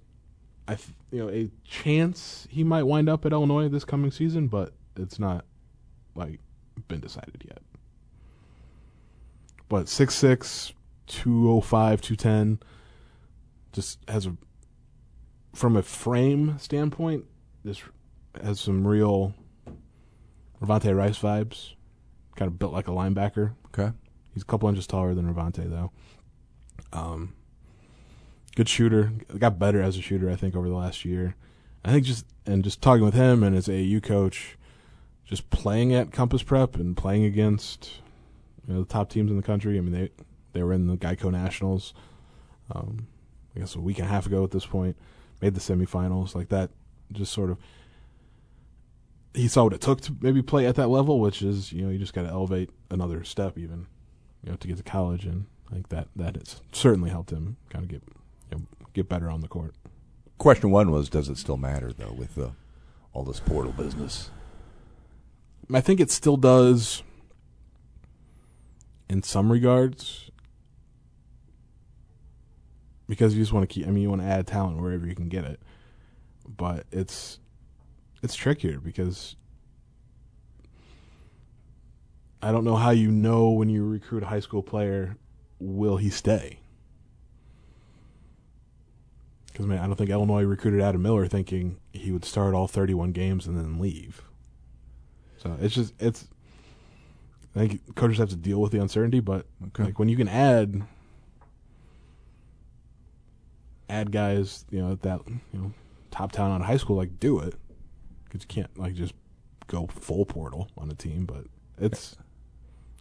I 0.67 0.75
th- 0.75 0.89
you 1.11 1.19
know 1.19 1.29
a 1.29 1.49
chance 1.63 2.47
he 2.49 2.63
might 2.63 2.83
wind 2.83 3.09
up 3.09 3.25
at 3.25 3.31
Illinois 3.31 3.69
this 3.69 3.85
coming 3.85 4.11
season, 4.11 4.47
but 4.47 4.73
it's 4.97 5.17
not 5.17 5.45
like 6.13 6.39
been 6.87 6.99
decided 6.99 7.43
yet. 7.45 7.61
But 9.67 9.85
6'6", 9.85 10.73
205, 11.07 12.01
210 12.01 12.59
just 13.73 13.99
has 14.07 14.27
a 14.27 14.37
from 15.55 15.75
a 15.75 15.81
frame 15.81 16.57
standpoint, 16.59 17.25
this 17.63 17.81
has 18.43 18.59
some 18.59 18.85
real 18.85 19.33
Rayvonte 20.61 20.95
Rice 20.95 21.19
vibes. 21.19 21.73
Kind 22.35 22.51
of 22.51 22.59
built 22.59 22.73
like 22.73 22.87
a 22.87 22.91
linebacker. 22.91 23.53
Okay. 23.67 23.95
He's 24.33 24.43
a 24.43 24.45
couple 24.45 24.67
inches 24.67 24.85
taller 24.85 25.15
than 25.15 25.33
Rayvonte 25.33 25.69
though. 25.69 25.91
Um, 26.91 27.33
good 28.55 28.67
shooter. 28.67 29.13
Got 29.37 29.57
better 29.57 29.81
as 29.81 29.97
a 29.97 30.01
shooter, 30.01 30.29
I 30.29 30.35
think, 30.35 30.55
over 30.55 30.67
the 30.67 30.75
last 30.75 31.05
year. 31.05 31.35
I 31.85 31.91
think 31.91 32.05
just 32.05 32.25
and 32.45 32.63
just 32.63 32.81
talking 32.81 33.05
with 33.05 33.13
him 33.13 33.41
and 33.41 33.55
his 33.55 33.69
AU 33.69 34.01
coach, 34.01 34.57
just 35.23 35.49
playing 35.49 35.93
at 35.93 36.11
Compass 36.11 36.43
Prep 36.43 36.75
and 36.75 36.97
playing 36.97 37.23
against 37.23 38.01
you 38.67 38.73
know, 38.73 38.79
the 38.81 38.87
top 38.87 39.09
teams 39.09 39.31
in 39.31 39.37
the 39.37 39.43
country. 39.43 39.77
I 39.77 39.81
mean, 39.81 39.93
they 39.93 40.09
they 40.51 40.63
were 40.63 40.73
in 40.73 40.87
the 40.87 40.97
Geico 40.97 41.31
Nationals. 41.31 41.93
Um, 42.71 43.07
I 43.55 43.59
guess 43.59 43.75
a 43.75 43.79
week 43.79 43.99
and 43.99 44.07
a 44.07 44.11
half 44.11 44.25
ago 44.25 44.43
at 44.43 44.51
this 44.51 44.65
point, 44.65 44.97
made 45.45 45.53
the 45.53 45.61
semifinals. 45.61 46.33
Like 46.35 46.49
that, 46.49 46.71
just 47.11 47.31
sort 47.31 47.51
of. 47.51 47.57
He 49.33 49.47
saw 49.47 49.65
what 49.65 49.73
it 49.73 49.81
took 49.81 50.01
to 50.01 50.15
maybe 50.21 50.41
play 50.41 50.65
at 50.65 50.75
that 50.75 50.87
level, 50.87 51.19
which 51.19 51.41
is 51.41 51.71
you 51.71 51.83
know 51.83 51.89
you 51.89 51.99
just 51.99 52.13
got 52.13 52.23
to 52.23 52.29
elevate 52.29 52.69
another 52.89 53.23
step 53.23 53.57
even, 53.57 53.87
you 54.43 54.51
know, 54.51 54.57
to 54.57 54.67
get 54.67 54.77
to 54.77 54.83
college, 54.83 55.25
and 55.25 55.45
I 55.69 55.73
think 55.73 55.89
that 55.89 56.07
that 56.15 56.35
has 56.35 56.61
certainly 56.71 57.09
helped 57.09 57.31
him 57.31 57.57
kind 57.69 57.83
of 57.83 57.89
get 57.89 58.01
you 58.51 58.57
know, 58.57 58.65
get 58.93 59.09
better 59.09 59.29
on 59.29 59.41
the 59.41 59.47
court. 59.47 59.75
Question 60.37 60.71
one 60.71 60.91
was, 60.91 61.09
does 61.09 61.29
it 61.29 61.37
still 61.37 61.57
matter 61.57 61.93
though 61.93 62.13
with 62.17 62.37
all 63.13 63.23
this 63.23 63.39
portal 63.39 63.71
business? 63.71 64.31
I 65.73 65.81
think 65.81 65.99
it 65.99 66.11
still 66.11 66.37
does 66.37 67.03
in 69.09 69.23
some 69.23 69.51
regards 69.51 70.29
because 73.07 73.35
you 73.35 73.41
just 73.41 73.53
want 73.53 73.67
to 73.67 73.73
keep 73.73 73.87
I 73.87 73.89
mean 73.91 74.03
you 74.03 74.09
want 74.09 74.21
to 74.21 74.27
add 74.27 74.47
talent 74.47 74.81
wherever 74.81 75.05
you 75.05 75.15
can 75.15 75.29
get 75.29 75.43
it. 75.45 75.59
But 76.47 76.85
it's 76.91 77.39
it's 78.23 78.35
trickier 78.35 78.79
because 78.79 79.35
I 82.41 82.51
don't 82.51 82.63
know 82.63 82.75
how 82.75 82.91
you 82.91 83.11
know 83.11 83.49
when 83.49 83.69
you 83.69 83.85
recruit 83.87 84.23
a 84.23 84.27
high 84.27 84.39
school 84.39 84.61
player 84.61 85.17
will 85.59 85.97
he 85.97 86.09
stay? 86.09 86.59
Because 89.47 89.65
man, 89.65 89.79
I 89.79 89.87
don't 89.87 89.95
think 89.95 90.09
Illinois 90.09 90.43
recruited 90.43 90.81
Adam 90.81 91.01
Miller 91.01 91.27
thinking 91.27 91.77
he 91.93 92.11
would 92.11 92.25
start 92.25 92.53
all 92.53 92.67
31 92.67 93.13
games 93.13 93.47
and 93.47 93.57
then 93.57 93.79
leave. 93.79 94.21
So 95.37 95.57
it's 95.61 95.73
just 95.73 95.93
it's. 95.99 96.27
I 97.55 97.59
think 97.59 97.95
coaches 97.95 98.17
have 98.17 98.29
to 98.29 98.35
deal 98.35 98.59
with 98.59 98.73
the 98.73 98.81
uncertainty, 98.81 99.21
but 99.21 99.45
Okay. 99.67 99.85
like 99.85 99.97
when 99.97 100.09
you 100.09 100.17
can 100.17 100.27
add 100.27 100.83
add 103.89 104.11
guys, 104.11 104.65
you 104.69 104.81
know, 104.81 104.91
at 104.91 105.01
that 105.01 105.21
you 105.27 105.59
know 105.59 105.73
top 106.11 106.31
town 106.31 106.51
out 106.51 106.61
of 106.61 106.67
high 106.67 106.77
school, 106.77 106.95
like 106.95 107.19
do 107.19 107.39
it 107.39 107.55
because 108.23 108.41
you 108.41 108.47
can't 108.47 108.77
like 108.77 108.95
just 108.95 109.13
go 109.67 109.87
full 109.87 110.25
portal 110.25 110.69
on 110.77 110.89
a 110.89 110.95
team. 110.95 111.25
But 111.25 111.45
it's 111.77 112.15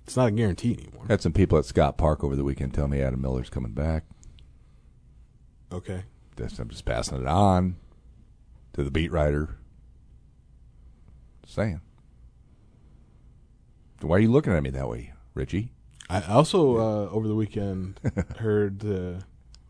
it's 0.05 0.17
not 0.17 0.29
a 0.29 0.31
guarantee 0.33 0.75
anymore. 0.75 1.07
Had 1.09 1.23
some 1.23 1.33
people 1.33 1.59
at 1.59 1.65
Scott 1.65 1.97
Park 1.97 2.23
over 2.23 2.37
the 2.37 2.45
weekend 2.45 2.75
tell 2.75 2.89
me 2.89 3.01
Adam 3.01 3.21
Miller's 3.21 3.51
coming 3.51 3.73
back. 3.73 4.05
Okay, 5.73 6.05
Just, 6.37 6.59
I'm 6.61 6.69
just 6.69 6.85
passing 6.85 7.21
it 7.21 7.27
on 7.27 7.77
to 8.75 8.85
the 8.85 8.91
beat 8.91 9.11
writer. 9.11 9.57
Saying. 11.47 11.81
Why 14.01 14.17
are 14.17 14.21
you 14.21 14.31
looking 14.31 14.53
at 14.53 14.63
me 14.63 14.71
that 14.71 14.89
way, 14.89 15.13
Richey? 15.35 15.73
I 16.11 16.21
also 16.23 16.77
uh, 16.77 17.11
over 17.11 17.27
the 17.27 17.35
weekend 17.35 17.99
heard 18.39 18.85
uh, 18.85 19.21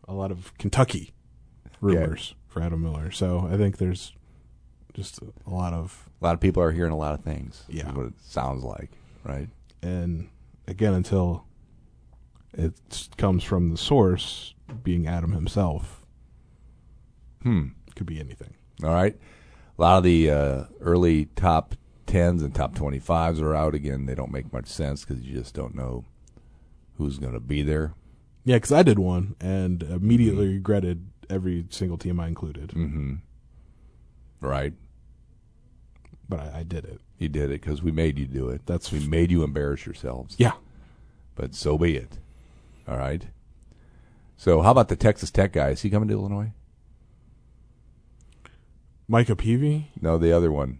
a 0.07 0.13
lot 0.13 0.31
of 0.31 0.55
Kentucky 0.57 1.13
rumors 1.81 2.35
for 2.47 2.61
Adam 2.61 2.81
Miller. 2.81 3.11
So 3.11 3.47
I 3.51 3.57
think 3.57 3.77
there's 3.77 4.13
just 4.93 5.19
a 5.45 5.49
lot 5.49 5.73
of 5.73 6.09
A 6.21 6.25
lot 6.25 6.33
of 6.33 6.39
people 6.39 6.63
are 6.63 6.71
hearing 6.71 6.91
a 6.93 6.97
lot 6.97 7.13
of 7.13 7.23
things. 7.23 7.65
is 7.69 7.75
Yeah. 7.75 7.91
what 7.93 8.05
it 8.07 8.13
sounds 8.21 8.63
like, 8.63 8.91
right? 9.23 9.49
and 9.81 10.29
again 10.67 10.93
until 10.95 11.45
it 12.53 12.73
comes 13.17 13.43
from 13.43 13.69
the 13.69 13.77
source 13.77 14.55
being 14.83 15.05
Adam 15.07 15.31
himself 15.33 16.03
Hmm. 17.43 17.67
could 17.95 18.07
be 18.07 18.19
anything. 18.19 18.55
All 18.83 18.89
right. 18.93 19.15
A 19.77 19.81
lot 19.81 19.97
of 19.97 20.03
the 20.03 20.31
uh, 20.31 20.63
early 20.79 21.25
top 21.35 21.75
tens 22.07 22.41
and 22.41 22.55
top 22.55 22.73
twenty 22.75 22.97
fives 22.99 23.39
are 23.41 23.53
out 23.53 23.75
again. 23.75 24.05
They 24.05 24.15
don't 24.15 24.31
make 24.31 24.51
much 24.53 24.67
sense 24.67 25.05
because 25.05 25.23
you 25.23 25.33
just 25.35 25.53
don't 25.53 25.75
know 25.75 26.05
who's 26.97 27.19
going 27.19 27.33
to 27.33 27.39
be 27.39 27.61
there. 27.61 27.93
Yeah, 28.45 28.57
because 28.57 28.71
I 28.71 28.83
did 28.83 28.99
one 28.99 29.35
and 29.41 29.81
immediately 29.83 30.47
regretted 30.47 31.07
every 31.29 31.65
single 31.71 31.97
team 31.97 32.19
I 32.19 32.27
included, 32.27 32.69
Mm-hmm. 32.69 33.15
Right. 34.39 34.73
but 36.29 36.39
I, 36.39 36.59
I 36.59 36.63
did 36.63 36.85
it. 36.85 37.01
You 37.17 37.29
did 37.29 37.45
it 37.49 37.61
because 37.61 37.81
we 37.81 37.91
made 37.91 38.19
you 38.19 38.27
do 38.27 38.49
it. 38.49 38.61
That's 38.67 38.91
we 38.91 38.99
made 39.07 39.31
you 39.31 39.43
embarrass 39.43 39.85
yourselves. 39.85 40.35
Yeah, 40.37 40.51
But 41.33 41.55
so 41.55 41.77
be 41.77 41.95
it. 41.97 42.19
All 42.87 42.97
right. 42.97 43.25
So 44.37 44.61
how 44.61 44.69
about 44.71 44.89
the 44.89 44.95
Texas 44.95 45.31
Tech 45.31 45.53
guy? 45.53 45.69
Is 45.69 45.81
he 45.81 45.89
coming 45.89 46.09
to 46.09 46.13
Illinois? 46.13 46.51
Micah 49.07 49.35
Peavy. 49.35 49.89
No, 50.01 50.17
the 50.17 50.31
other 50.31 50.51
one. 50.51 50.79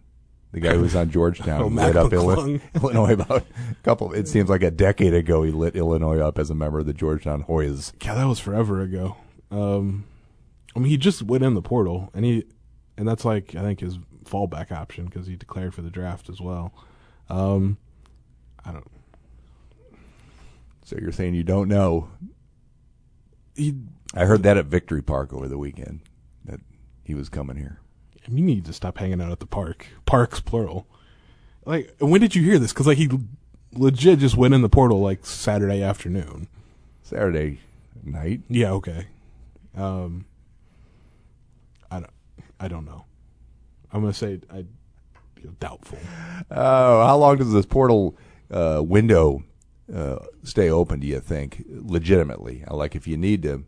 The 0.52 0.60
guy 0.60 0.74
who 0.74 0.80
was 0.82 0.96
on 0.96 1.10
Georgetown 1.10 1.60
Oh, 1.64 1.66
lit 1.66 1.96
up 1.96 2.10
McClung. 2.10 2.60
Illi- 2.60 2.74
Illinois 2.82 3.12
about 3.12 3.42
a 3.42 3.74
couple. 3.82 4.12
It 4.12 4.26
seems 4.28 4.48
like 4.48 4.62
a 4.62 4.70
decade 4.70 5.12
ago 5.12 5.42
he 5.42 5.50
lit 5.52 5.76
Illinois 5.76 6.18
up 6.20 6.38
as 6.38 6.48
a 6.50 6.54
member 6.54 6.78
of 6.78 6.86
the 6.86 6.94
Georgetown 6.94 7.44
Hoyas. 7.44 7.92
Yeah, 8.02 8.14
that 8.14 8.26
was 8.26 8.38
forever 8.38 8.80
ago. 8.80 9.16
Um, 9.50 10.04
I 10.74 10.78
mean, 10.78 10.88
he 10.88 10.96
just 10.96 11.22
went 11.22 11.44
in 11.44 11.54
the 11.54 11.62
portal, 11.62 12.10
and 12.14 12.24
he, 12.24 12.44
and 12.96 13.06
that's 13.06 13.24
like 13.24 13.54
I 13.54 13.60
think 13.62 13.80
his 13.80 13.98
fallback 14.24 14.72
option 14.72 15.04
because 15.06 15.26
he 15.26 15.36
declared 15.36 15.74
for 15.74 15.82
the 15.82 15.90
draft 15.90 16.28
as 16.28 16.40
well. 16.40 16.72
Um, 17.28 17.76
I 18.64 18.72
don't. 18.72 18.90
So 20.84 20.96
you're 21.00 21.12
saying 21.12 21.34
you 21.34 21.44
don't 21.44 21.68
know? 21.68 22.08
He, 23.56 23.74
I 24.14 24.24
heard 24.24 24.42
that 24.44 24.56
at 24.56 24.66
Victory 24.66 25.02
Park 25.02 25.32
over 25.32 25.48
the 25.48 25.58
weekend 25.58 26.00
that 26.44 26.60
he 27.04 27.14
was 27.14 27.28
coming 27.28 27.56
here. 27.56 27.80
You 28.28 28.42
need 28.42 28.64
to 28.66 28.72
stop 28.72 28.98
hanging 28.98 29.20
out 29.20 29.32
at 29.32 29.40
the 29.40 29.46
park. 29.46 29.86
Parks 30.04 30.40
plural. 30.40 30.86
Like, 31.64 31.94
when 31.98 32.20
did 32.20 32.34
you 32.34 32.42
hear 32.42 32.58
this? 32.58 32.72
Because 32.72 32.86
like 32.86 32.98
he 32.98 33.08
legit 33.72 34.18
just 34.18 34.36
went 34.36 34.54
in 34.54 34.62
the 34.62 34.68
portal 34.68 35.00
like 35.00 35.26
Saturday 35.26 35.82
afternoon. 35.82 36.48
Saturday 37.02 37.60
night. 38.02 38.40
Yeah. 38.48 38.72
Okay. 38.72 39.06
Um, 39.76 40.26
I 41.90 42.00
don't. 42.00 42.12
I 42.58 42.68
don't 42.68 42.84
know. 42.84 43.04
I'm 43.92 44.00
gonna 44.00 44.14
say 44.14 44.40
I 44.50 44.64
feel 45.40 45.52
doubtful. 45.60 45.98
Oh, 46.50 47.06
how 47.06 47.16
long 47.16 47.36
does 47.36 47.52
this 47.52 47.66
portal 47.66 48.16
uh, 48.50 48.82
window 48.84 49.42
uh, 49.92 50.18
stay 50.42 50.70
open? 50.70 51.00
Do 51.00 51.06
you 51.06 51.20
think 51.20 51.64
legitimately? 51.68 52.64
Like, 52.70 52.96
if 52.96 53.06
you 53.06 53.16
need 53.16 53.42
to 53.42 53.64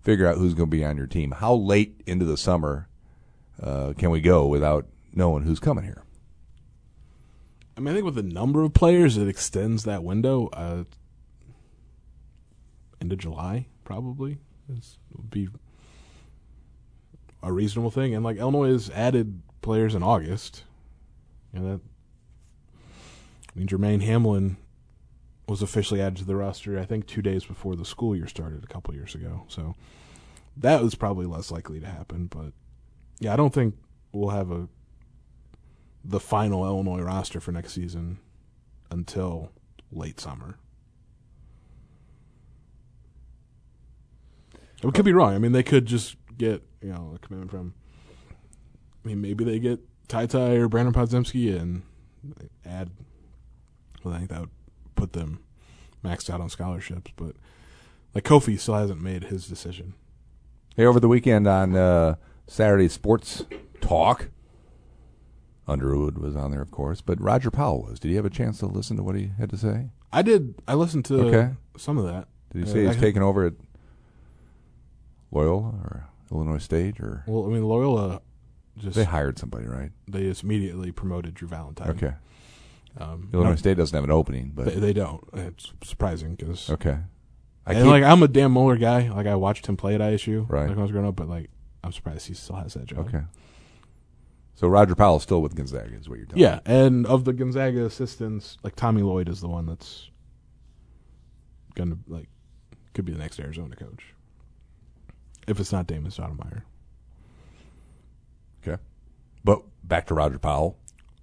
figure 0.00 0.26
out 0.26 0.36
who's 0.36 0.54
going 0.54 0.68
to 0.68 0.76
be 0.76 0.84
on 0.84 0.96
your 0.96 1.06
team, 1.06 1.30
how 1.32 1.54
late 1.54 2.00
into 2.06 2.24
the 2.24 2.36
summer 2.36 2.88
uh, 3.62 3.92
can 3.96 4.10
we 4.10 4.20
go 4.20 4.46
without 4.46 4.86
knowing 5.14 5.44
who's 5.44 5.60
coming 5.60 5.84
here? 5.84 6.02
I 7.76 7.80
mean, 7.80 7.92
I 7.92 7.94
think 7.94 8.04
with 8.04 8.16
the 8.16 8.22
number 8.22 8.62
of 8.62 8.74
players, 8.74 9.16
it 9.16 9.28
extends 9.28 9.84
that 9.84 10.04
window. 10.04 10.48
Uh, 10.52 10.84
into 13.02 13.16
July, 13.16 13.66
probably 13.84 14.38
is 14.74 14.96
would 15.14 15.30
be 15.30 15.48
a 17.42 17.52
reasonable 17.52 17.90
thing. 17.90 18.14
And 18.14 18.24
like 18.24 18.38
Illinois 18.38 18.72
has 18.72 18.88
added 18.90 19.42
players 19.60 19.94
in 19.94 20.02
August, 20.02 20.64
and 21.52 21.66
that 21.66 21.80
I 23.54 23.58
mean 23.58 23.66
Jermaine 23.66 24.02
Hamlin 24.02 24.56
was 25.48 25.60
officially 25.60 26.00
added 26.00 26.18
to 26.18 26.24
the 26.24 26.36
roster. 26.36 26.78
I 26.78 26.84
think 26.84 27.06
two 27.06 27.20
days 27.20 27.44
before 27.44 27.76
the 27.76 27.84
school 27.84 28.16
year 28.16 28.28
started 28.28 28.64
a 28.64 28.68
couple 28.68 28.94
years 28.94 29.14
ago. 29.14 29.44
So 29.48 29.74
that 30.56 30.82
was 30.82 30.94
probably 30.94 31.26
less 31.26 31.50
likely 31.50 31.80
to 31.80 31.86
happen. 31.86 32.26
But 32.26 32.52
yeah, 33.22 33.32
I 33.32 33.36
don't 33.36 33.54
think 33.54 33.76
we'll 34.10 34.30
have 34.30 34.50
a 34.50 34.68
the 36.04 36.18
final 36.18 36.66
Illinois 36.66 37.00
roster 37.00 37.40
for 37.40 37.52
next 37.52 37.72
season 37.72 38.18
until 38.90 39.52
late 39.92 40.18
summer. 40.18 40.58
We 44.82 44.90
could 44.90 45.04
be 45.04 45.12
wrong. 45.12 45.34
I 45.34 45.38
mean, 45.38 45.52
they 45.52 45.62
could 45.62 45.86
just 45.86 46.16
get 46.36 46.64
you 46.82 46.92
know 46.92 47.12
a 47.14 47.18
commitment 47.18 47.52
from. 47.52 47.74
I 49.04 49.08
mean, 49.08 49.20
maybe 49.20 49.44
they 49.44 49.60
get 49.60 49.78
Ty 50.08 50.26
Ty 50.26 50.54
or 50.54 50.68
Brandin 50.68 50.92
Podziemski 50.92 51.56
and 51.56 51.82
add. 52.66 52.90
Well, 54.02 54.14
I 54.14 54.18
think 54.18 54.30
that 54.30 54.40
would 54.40 54.50
put 54.96 55.12
them 55.12 55.38
maxed 56.04 56.28
out 56.28 56.40
on 56.40 56.48
scholarships, 56.48 57.12
but 57.14 57.36
like 58.16 58.24
Kofi 58.24 58.58
still 58.58 58.74
hasn't 58.74 59.00
made 59.00 59.24
his 59.24 59.46
decision. 59.46 59.94
Hey, 60.74 60.84
over 60.84 60.98
the 60.98 61.06
weekend 61.06 61.46
on 61.46 61.76
uh, 61.76 62.16
Saturday 62.46 62.88
Sports 62.88 63.44
Talk, 63.80 64.30
Underwood 65.66 66.18
was 66.18 66.34
on 66.36 66.50
there, 66.50 66.60
of 66.62 66.70
course, 66.70 67.00
but 67.00 67.20
Roger 67.20 67.50
Powell 67.50 67.82
was. 67.84 68.00
Did 68.00 68.10
you 68.10 68.16
have 68.16 68.24
a 68.24 68.30
chance 68.30 68.58
to 68.58 68.66
listen 68.66 68.96
to 68.96 69.02
what 69.02 69.14
he 69.14 69.30
had 69.38 69.48
to 69.50 69.56
say? 69.56 69.90
I 70.12 70.22
did. 70.22 70.54
I 70.68 70.74
listened 70.74 71.04
to 71.06 71.20
Okay. 71.28 71.54
some 71.76 71.96
of 71.98 72.04
that. 72.04 72.28
Did 72.52 72.66
he 72.66 72.70
Uh, 72.70 72.88
he's 72.88 72.96
I- 72.96 73.00
taking 73.00 73.22
over 73.22 73.44
at 73.46 73.54
Loyola 75.30 75.68
or 75.84 76.08
Illinois 76.30 76.58
State, 76.58 77.00
or 77.00 77.24
Well, 77.26 77.46
I 77.46 77.48
mean, 77.48 77.64
Loyola 77.64 78.20
just 78.78 78.96
they 78.96 79.04
hired 79.04 79.38
somebody, 79.38 79.66
right? 79.66 79.90
they 80.08 80.22
just 80.22 80.42
immediately 80.42 80.92
promoted 80.92 81.34
Drew 81.34 81.48
Valentine. 81.48 81.90
Okay. 81.90 82.14
Um, 82.98 83.30
Illinois 83.32 83.50
no, 83.50 83.56
State 83.56 83.76
doesn't 83.78 83.94
have 83.96 84.04
an 84.04 84.10
opening, 84.10 84.52
but 84.54 84.66
They, 84.66 84.74
they 84.74 84.92
don't. 84.92 85.22
It's 85.32 85.72
surprising 85.82 86.34
because 86.34 86.68
okay. 86.68 86.98
I 87.66 87.74
and 87.74 87.88
like 87.88 88.02
I'm 88.02 88.22
a 88.22 88.28
Dan 88.28 88.50
Muller 88.52 88.76
guy. 88.76 89.08
Like 89.08 89.26
I 89.26 89.34
watched 89.36 89.66
him 89.66 89.76
play 89.78 89.94
at 89.94 90.00
ISU 90.02 90.44
Right. 90.50 90.62
like, 90.62 90.70
when 90.70 90.78
I 90.78 90.82
was 90.82 90.90
growing 90.90 91.06
up, 91.06 91.16
but 91.16 91.28
like 91.28 91.48
I'm 91.84 91.92
surprised 91.92 92.28
he 92.28 92.34
still 92.34 92.56
has 92.56 92.74
that 92.74 92.86
job. 92.86 93.00
okay. 93.08 93.22
So 94.54 94.68
Roger 94.68 94.94
Powell's 94.94 95.22
still 95.22 95.40
with 95.42 95.54
Gonzaga, 95.56 95.94
is 95.96 96.08
what 96.08 96.18
you're 96.18 96.26
telling 96.26 96.42
Yeah, 96.42 96.60
and 96.64 97.06
of 97.06 97.24
the 97.24 97.32
Gonzaga 97.32 97.84
assistants, 97.84 98.58
like 98.62 98.76
Tommy 98.76 99.02
Lloyd 99.02 99.28
is 99.28 99.40
the 99.40 99.48
one 99.48 99.66
that's 99.66 100.10
gonna 101.74 101.96
like 102.06 102.28
could 102.94 103.04
be 103.06 103.12
the 103.12 103.18
next 103.18 103.40
Arizona 103.40 103.74
coach. 103.74 104.14
If 105.48 105.58
it's 105.58 105.72
not 105.72 105.86
Damon 105.86 106.10
Stoudemire. 106.10 106.62
Okay. 108.66 108.80
But 109.42 109.62
back 109.82 110.06
to 110.08 110.14
Roger 110.14 110.38
Powell. 110.38 110.78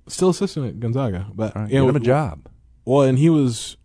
Still 0.07 0.29
assistant 0.29 0.65
at 0.67 0.79
Gonzaga. 0.79 1.27
But 1.33 1.55
All 1.55 1.61
right. 1.61 1.71
you 1.71 1.79
Give 1.79 1.89
him 1.89 1.95
a 1.95 1.99
job. 2.05 2.49
Well, 2.83 3.03
and 3.03 3.17
he 3.17 3.29
was 3.29 3.77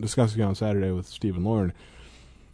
discussing 0.00 0.42
on 0.42 0.54
Saturday 0.54 0.90
with 0.90 1.06
Stephen 1.06 1.44
Lauren. 1.44 1.72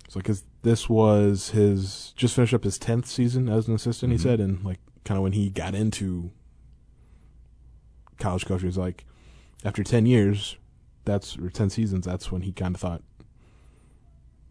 So, 0.09 0.20
because 0.20 0.44
this 0.62 0.88
was 0.88 1.51
his 1.51 2.12
just 2.16 2.35
finished 2.35 2.55
up 2.55 2.64
his 2.64 2.79
tenth 2.79 3.07
season 3.07 3.48
as 3.48 3.68
an 3.68 3.75
assistant, 3.75 4.11
Mhm. 4.11 4.16
he 4.16 4.18
said, 4.22 4.40
and 4.40 4.64
like 4.64 4.79
kind 5.05 5.16
of 5.18 5.22
when 5.22 5.33
he 5.33 5.51
got 5.51 5.75
into 5.75 6.31
college 8.18 8.46
coaching, 8.46 8.66
was 8.66 8.79
like 8.79 9.05
after 9.64 9.83
ten 9.83 10.07
years, 10.07 10.57
that's 11.05 11.37
or 11.38 11.51
ten 11.51 11.70
seasons, 11.70 12.07
that's 12.07 12.31
when 12.31 12.42
he 12.42 12.53
kind 12.53 12.75
of 12.75 12.81
thought 12.81 13.03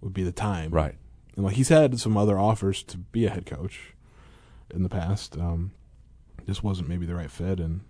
would 0.01 0.13
be 0.13 0.23
the 0.23 0.31
time, 0.31 0.71
Right. 0.71 0.95
And 1.37 1.45
like 1.45 1.55
he's 1.55 1.69
had 1.69 1.97
some 1.99 2.17
other 2.17 2.37
offers 2.37 2.83
to 2.83 2.97
be 2.97 3.25
a 3.25 3.29
head 3.29 3.45
coach 3.45 3.93
in 4.69 4.83
the 4.83 4.89
past. 4.89 5.37
Um, 5.37 5.71
this 6.45 6.61
wasn't 6.61 6.89
maybe 6.89 7.05
the 7.05 7.15
right 7.15 7.31
fit, 7.31 7.59
and 7.61 7.81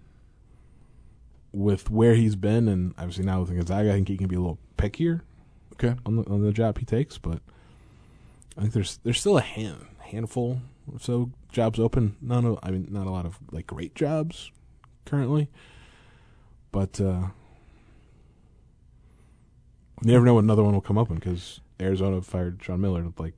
with 1.52 1.90
where 1.90 2.14
he's 2.16 2.36
been, 2.36 2.68
and 2.68 2.94
obviously 2.98 3.26
now 3.26 3.40
with 3.42 3.50
Gonzaga, 3.50 3.90
I 3.90 3.94
think 3.94 4.08
he 4.10 4.18
can 4.18 4.28
be 4.28 4.36
a 4.36 4.40
little 4.40 4.60
pickier 4.78 5.22
Okay. 5.74 5.96
on 6.06 6.18
the 6.18 6.24
on 6.30 6.44
the 6.44 6.52
job 6.54 6.78
he 6.78 6.86
takes. 6.86 7.18
But 7.18 7.42
I 8.58 8.62
think 8.62 8.74
there's 8.74 8.98
there's 9.04 9.20
still 9.20 9.38
a 9.38 9.42
hand 9.42 9.86
handful 10.00 10.62
or 10.92 11.00
so 11.00 11.32
jobs 11.52 11.80
open. 11.80 12.16
None 12.22 12.46
of 12.46 12.60
I 12.64 12.72
mean 12.72 12.88
not 12.90 13.08
a 13.08 13.12
lot 13.12 13.26
of 13.26 13.40
like 13.52 13.68
great 13.68 13.96
jobs 13.96 14.52
currently, 15.06 15.50
but 16.72 17.00
uh, 17.00 17.28
you 20.04 20.12
never 20.12 20.26
know 20.26 20.36
when 20.36 20.46
another 20.46 20.64
one 20.64 20.74
will 20.74 20.82
come 20.82 20.98
open 20.98 21.16
because 21.16 21.62
Arizona 21.80 22.22
fired 22.22 22.60
Sean 22.62 22.82
Miller 22.82 23.06
like 23.18 23.34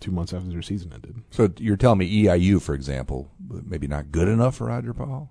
two 0.00 0.10
months 0.10 0.32
after 0.32 0.48
their 0.48 0.62
season 0.62 0.92
ended. 0.92 1.22
So 1.30 1.48
you're 1.58 1.76
telling 1.76 1.98
me 1.98 2.24
EIU, 2.24 2.60
for 2.60 2.74
example, 2.74 3.30
maybe 3.48 3.86
not 3.86 4.10
good 4.10 4.28
enough 4.28 4.56
for 4.56 4.66
Roger 4.66 4.92
Powell? 4.92 5.30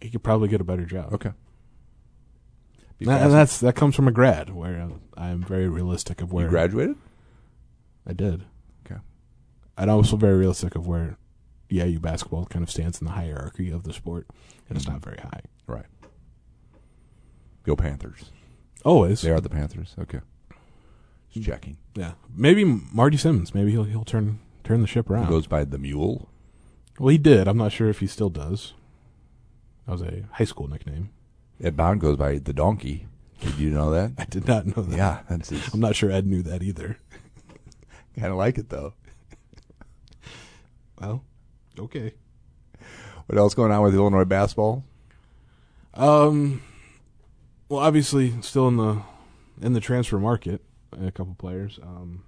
He 0.00 0.10
could 0.10 0.24
probably 0.24 0.48
get 0.48 0.60
a 0.60 0.64
better 0.64 0.84
job. 0.84 1.12
Okay. 1.14 1.30
That- 3.00 3.22
and 3.22 3.32
that's 3.32 3.58
that 3.60 3.74
comes 3.74 3.94
from 3.96 4.06
a 4.08 4.12
grad 4.12 4.50
where 4.50 4.80
uh, 4.82 4.88
I'm 5.20 5.42
very 5.42 5.68
realistic 5.68 6.20
of 6.22 6.32
where 6.32 6.44
you 6.44 6.50
graduated. 6.50 6.96
I 8.06 8.12
did. 8.12 8.44
Okay. 8.84 9.00
And 9.76 9.90
I'm 9.90 9.96
also 9.96 10.16
very 10.16 10.36
realistic 10.36 10.74
of 10.74 10.86
where 10.86 11.16
EIU 11.70 12.00
basketball 12.00 12.46
kind 12.46 12.62
of 12.62 12.70
stands 12.70 13.00
in 13.00 13.06
the 13.06 13.12
hierarchy 13.12 13.70
of 13.70 13.84
the 13.84 13.92
sport, 13.92 14.26
and 14.68 14.76
it's 14.76 14.84
mm-hmm. 14.84 14.94
not 14.94 15.04
very 15.04 15.18
high. 15.18 15.42
Right. 15.66 15.86
Go 17.64 17.76
Panthers. 17.76 18.30
Always. 18.84 19.22
They 19.22 19.30
are 19.30 19.40
the 19.40 19.48
Panthers. 19.48 19.94
Okay. 19.98 20.20
Just 21.32 21.46
mm. 21.46 21.52
checking. 21.52 21.76
Yeah. 21.94 22.12
Maybe 22.34 22.64
Marty 22.64 23.16
Simmons. 23.16 23.54
Maybe 23.54 23.70
he'll 23.70 23.84
he'll 23.84 24.04
turn 24.04 24.40
turn 24.64 24.80
the 24.80 24.86
ship 24.86 25.08
around. 25.08 25.26
He 25.26 25.30
goes 25.30 25.46
by 25.46 25.64
the 25.64 25.78
Mule. 25.78 26.28
well, 26.98 27.08
he 27.08 27.18
did. 27.18 27.48
I'm 27.48 27.56
not 27.56 27.72
sure 27.72 27.88
if 27.88 28.00
he 28.00 28.06
still 28.06 28.30
does. 28.30 28.74
That 29.86 29.92
was 29.92 30.02
a 30.02 30.24
high 30.32 30.44
school 30.44 30.68
nickname. 30.68 31.10
Ed 31.62 31.76
Bond 31.76 32.00
goes 32.00 32.16
by 32.16 32.38
the 32.38 32.52
Donkey. 32.52 33.06
Did 33.40 33.58
you 33.58 33.70
know 33.70 33.90
that? 33.90 34.12
I 34.18 34.24
did 34.24 34.46
not 34.46 34.66
know 34.66 34.82
that. 34.82 34.96
yeah, 34.96 35.20
that's 35.28 35.50
his. 35.50 35.72
I'm 35.72 35.80
not 35.80 35.96
sure 35.96 36.10
Ed 36.10 36.26
knew 36.26 36.42
that 36.42 36.62
either. 36.62 36.98
Kind 38.18 38.30
of 38.32 38.36
like 38.36 38.58
it 38.58 38.68
though. 38.68 38.94
Well, 41.00 41.24
okay. 41.78 42.12
What 43.26 43.38
else 43.38 43.54
going 43.54 43.72
on 43.72 43.82
with 43.82 43.94
Illinois 43.94 44.24
basketball? 44.24 44.84
Um, 45.94 46.62
well, 47.68 47.80
obviously, 47.80 48.40
still 48.42 48.68
in 48.68 48.76
the 48.76 49.02
in 49.60 49.72
the 49.72 49.80
transfer 49.80 50.18
market, 50.18 50.62
a 50.92 51.10
couple 51.10 51.34
players. 51.34 51.78
Um, 51.82 52.24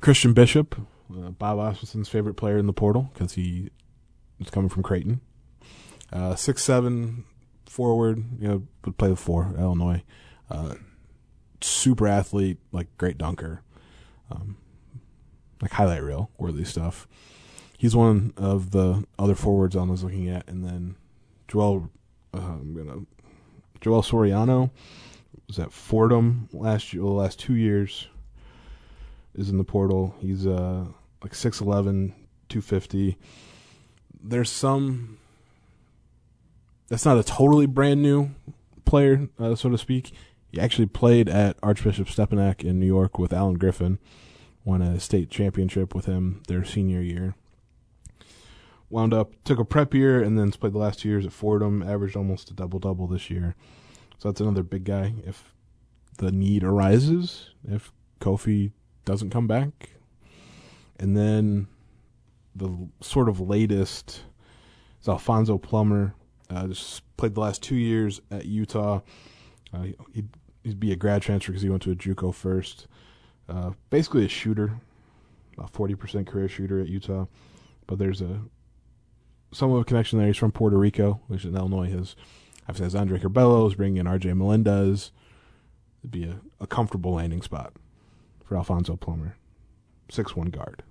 Christian 0.00 0.32
Bishop, 0.32 0.76
uh, 1.10 1.30
Bob 1.30 1.58
Asmussen's 1.58 2.08
favorite 2.08 2.34
player 2.34 2.58
in 2.58 2.66
the 2.66 2.72
portal 2.72 3.10
because 3.12 3.34
he 3.34 3.70
is 4.40 4.50
coming 4.50 4.68
from 4.68 4.82
Creighton. 4.82 5.20
Uh, 6.12 6.34
six 6.34 6.62
seven 6.62 7.24
forward, 7.66 8.24
you 8.38 8.48
know, 8.48 8.62
would 8.84 8.96
play 8.96 9.08
the 9.08 9.16
four 9.16 9.54
Illinois. 9.58 10.02
Uh, 10.50 10.74
super 11.60 12.06
athlete, 12.06 12.58
like 12.72 12.86
great 12.98 13.18
dunker, 13.18 13.62
um, 14.30 14.56
like 15.60 15.72
highlight 15.72 16.02
reel 16.02 16.30
worthy 16.38 16.64
stuff. 16.64 17.06
He's 17.76 17.94
one 17.94 18.32
of 18.36 18.70
the 18.70 19.04
other 19.18 19.34
forwards 19.34 19.76
I 19.76 19.82
was 19.82 20.04
looking 20.04 20.28
at, 20.28 20.48
and 20.48 20.64
then 20.64 20.96
Joel, 21.48 21.90
uh, 22.32 22.38
I'm 22.38 22.74
gonna 22.74 23.00
Joel 23.80 24.02
Soriano 24.02 24.70
was 25.46 25.58
at 25.58 25.72
Fordham 25.72 26.48
last 26.52 26.92
year, 26.92 27.02
the 27.02 27.08
last 27.08 27.38
two 27.38 27.54
years. 27.54 28.08
Is 29.36 29.50
in 29.50 29.58
the 29.58 29.64
portal. 29.64 30.14
He's 30.20 30.46
uh 30.46 30.84
like 31.20 31.32
6'11", 31.32 32.12
250. 32.48 33.18
There's 34.22 34.48
some. 34.48 35.18
That's 36.88 37.04
not 37.04 37.18
a 37.18 37.24
totally 37.24 37.66
brand 37.66 38.00
new 38.00 38.30
player, 38.84 39.28
uh, 39.40 39.56
so 39.56 39.70
to 39.70 39.78
speak. 39.78 40.12
He 40.54 40.60
actually 40.60 40.86
played 40.86 41.28
at 41.28 41.56
Archbishop 41.62 42.08
Stepinac 42.08 42.64
in 42.64 42.78
New 42.78 42.86
York 42.86 43.18
with 43.18 43.32
Alan 43.32 43.54
Griffin. 43.54 43.98
Won 44.64 44.82
a 44.82 44.98
state 45.00 45.30
championship 45.30 45.94
with 45.94 46.06
him 46.06 46.42
their 46.48 46.64
senior 46.64 47.02
year 47.02 47.34
wound 48.94 49.12
up 49.12 49.32
took 49.42 49.58
a 49.58 49.64
prep 49.64 49.92
year 49.92 50.22
and 50.22 50.38
then 50.38 50.52
played 50.52 50.72
the 50.72 50.78
last 50.78 51.00
two 51.00 51.08
years 51.08 51.26
at 51.26 51.32
Fordham. 51.32 51.82
Averaged 51.82 52.16
almost 52.16 52.50
a 52.50 52.54
double 52.54 52.78
double 52.78 53.08
this 53.08 53.28
year, 53.28 53.56
so 54.18 54.28
that's 54.28 54.40
another 54.40 54.62
big 54.62 54.84
guy. 54.84 55.14
If 55.26 55.52
the 56.18 56.30
need 56.30 56.62
arises, 56.62 57.50
if 57.68 57.92
Kofi 58.20 58.70
doesn't 59.04 59.30
come 59.30 59.48
back, 59.48 59.90
and 60.98 61.16
then 61.16 61.66
the 62.54 62.88
sort 63.00 63.28
of 63.28 63.40
latest 63.40 64.22
is 65.02 65.08
Alfonso 65.08 65.58
Plummer. 65.58 66.14
Uh, 66.48 66.68
just 66.68 67.02
played 67.16 67.34
the 67.34 67.40
last 67.40 67.62
two 67.62 67.74
years 67.74 68.20
at 68.30 68.46
Utah. 68.46 69.00
Uh, 69.72 69.86
he'd, 70.12 70.28
he'd 70.64 70.80
be 70.80 70.92
a 70.92 70.96
grad 70.96 71.22
transfer 71.22 71.52
because 71.52 71.62
he 71.62 71.68
went 71.68 71.82
to 71.82 71.92
a 71.92 71.96
JUCO 71.96 72.34
first. 72.34 72.88
Uh, 73.48 73.72
basically 73.90 74.24
a 74.24 74.28
shooter, 74.28 74.80
a 75.58 75.68
forty 75.68 75.94
percent 75.94 76.26
career 76.26 76.48
shooter 76.48 76.80
at 76.80 76.88
Utah. 76.88 77.26
But 77.86 77.98
there's 77.98 78.20
a 78.20 78.40
somewhat 79.52 79.76
of 79.76 79.82
a 79.82 79.84
connection 79.84 80.18
there. 80.18 80.26
He's 80.26 80.36
from 80.36 80.52
Puerto 80.52 80.76
Rico, 80.76 81.20
which 81.28 81.44
in 81.44 81.56
Illinois 81.56 81.90
has 81.90 82.16
obviously 82.62 82.84
has 82.84 82.94
Andre 82.94 83.18
Curbelo's, 83.18 83.74
bringing 83.74 83.98
in 83.98 84.06
RJ 84.06 84.36
Melendez. 84.36 85.12
It'd 86.00 86.10
be 86.10 86.24
a, 86.24 86.40
a 86.60 86.66
comfortable 86.66 87.14
landing 87.14 87.42
spot 87.42 87.74
for 88.44 88.56
Alfonso 88.56 88.96
Plummer, 88.96 89.36
six 90.10 90.34
one 90.34 90.48
guard. 90.48 90.82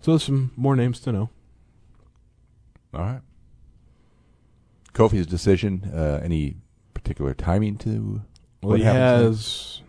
So 0.00 0.12
there's 0.12 0.24
some 0.24 0.52
more 0.54 0.76
names 0.76 1.00
to 1.00 1.12
know. 1.12 1.30
All 2.92 3.00
right. 3.00 3.20
Kofi's 4.92 5.26
decision. 5.26 5.90
Uh, 5.92 6.20
any 6.22 6.56
particular 6.94 7.34
timing 7.34 7.76
to? 7.78 8.22
Well, 8.62 8.70
what 8.70 8.78
he 8.78 8.84
has 8.86 9.82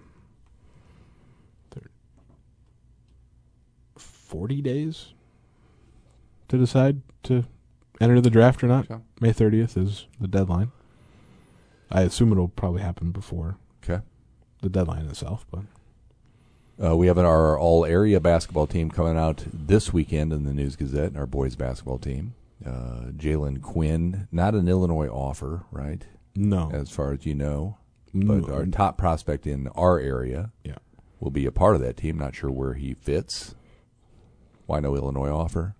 forty 3.98 4.62
days 4.62 5.14
to 6.48 6.58
decide 6.58 7.02
to 7.24 7.46
enter 8.02 8.20
the 8.22 8.30
draft 8.30 8.64
or 8.64 8.68
not. 8.68 8.90
Okay. 8.90 9.02
May 9.22 9.32
thirtieth 9.34 9.78
is 9.78 10.08
the 10.20 10.28
deadline. 10.28 10.72
I 11.92 12.02
assume 12.02 12.32
it'll 12.32 12.48
probably 12.50 12.82
happen 12.82 13.12
before 13.12 13.58
Okay. 13.84 14.04
the 14.62 14.70
deadline 14.70 15.06
itself, 15.06 15.46
but 15.52 15.62
Uh, 16.84 16.98
we 16.98 17.08
have 17.08 17.18
our 17.18 17.58
all 17.58 17.86
area 17.86 18.20
basketball 18.20 18.68
team 18.68 18.92
coming 18.92 19.18
out 19.18 19.46
this 19.54 19.94
weekend 19.94 20.34
in 20.34 20.44
the 20.44 20.54
News 20.54 20.76
Gazette. 20.76 21.16
Our 21.16 21.26
boys 21.26 21.56
basketball 21.56 22.00
team. 22.00 22.34
Uh, 22.66 23.12
Jalen 23.16 23.62
Quinn, 23.62 24.28
not 24.30 24.56
an 24.56 24.68
Illinois 24.68 25.08
offer, 25.08 25.64
right? 25.72 26.06
No, 26.36 26.70
As 26.74 26.90
far 26.90 27.14
as 27.14 27.26
you 27.26 27.34
know, 27.36 27.78
No. 28.14 28.42
but 28.42 28.52
our 28.54 28.66
top 28.66 28.98
prospect 28.98 29.48
in 29.48 29.68
our 29.70 30.00
area 30.00 30.52
yeah, 30.64 30.78
will 31.20 31.32
be 31.32 31.46
a 31.46 31.52
part 31.52 31.76
of 31.76 31.82
that 31.82 31.98
team. 31.98 32.18
Not 32.18 32.36
sure 32.36 32.52
where 32.52 32.74
he 32.74 32.94
fits. 32.94 33.56
Why 34.66 34.80
no 34.80 34.96
Illinois 34.96 35.30
offer? 35.30 35.76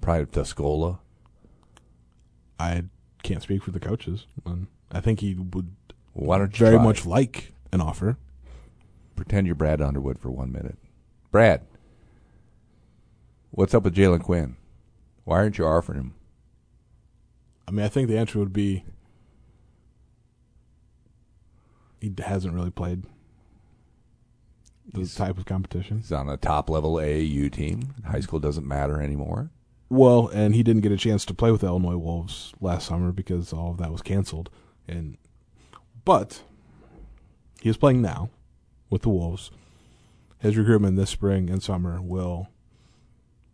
Probably 0.00 0.26
Tuscola. 0.26 0.98
I 2.58 2.84
can't 3.22 3.42
speak 3.42 3.62
for 3.62 3.70
the 3.70 3.80
coaches. 3.80 4.26
Um, 4.44 4.68
I 4.90 5.00
think 5.00 5.20
he 5.20 5.34
would 5.34 5.70
Why 6.12 6.38
don't 6.38 6.52
you 6.58 6.64
very 6.64 6.76
try? 6.76 6.84
much 6.84 7.06
like 7.06 7.52
an 7.72 7.80
offer. 7.80 8.16
pretend 9.16 9.46
you're 9.46 9.54
Brad 9.54 9.80
Underwood 9.80 10.18
for 10.18 10.30
one 10.30 10.50
minute. 10.50 10.78
Brad, 11.30 11.62
what's 13.50 13.74
up 13.74 13.84
with 13.84 13.94
Jalen 13.94 14.22
Quinn? 14.22 14.56
Why 15.24 15.36
aren't 15.38 15.58
you 15.58 15.66
offering 15.66 15.98
him? 15.98 16.14
I 17.72 17.74
mean, 17.74 17.86
I 17.86 17.88
think 17.88 18.08
the 18.08 18.18
answer 18.18 18.38
would 18.38 18.52
be 18.52 18.84
he 22.02 22.12
hasn't 22.18 22.52
really 22.52 22.70
played 22.70 23.04
this 24.92 25.14
type 25.14 25.38
of 25.38 25.46
competition. 25.46 25.96
He's 25.96 26.12
on 26.12 26.28
a 26.28 26.36
top 26.36 26.68
level 26.68 26.96
AAU 26.96 27.50
team. 27.50 27.94
High 28.06 28.20
school 28.20 28.40
doesn't 28.40 28.68
matter 28.68 29.00
anymore. 29.00 29.48
Well, 29.88 30.28
and 30.28 30.54
he 30.54 30.62
didn't 30.62 30.82
get 30.82 30.92
a 30.92 30.98
chance 30.98 31.24
to 31.24 31.32
play 31.32 31.50
with 31.50 31.62
the 31.62 31.68
Illinois 31.68 31.96
Wolves 31.96 32.52
last 32.60 32.88
summer 32.88 33.10
because 33.10 33.54
all 33.54 33.70
of 33.70 33.78
that 33.78 33.90
was 33.90 34.02
canceled. 34.02 34.50
And 34.86 35.16
but 36.04 36.42
he 37.62 37.70
is 37.70 37.78
playing 37.78 38.02
now 38.02 38.28
with 38.90 39.00
the 39.00 39.08
Wolves. 39.08 39.50
His 40.40 40.58
recruitment 40.58 40.96
this 40.96 41.08
spring 41.08 41.48
and 41.48 41.62
summer 41.62 42.02
will 42.02 42.50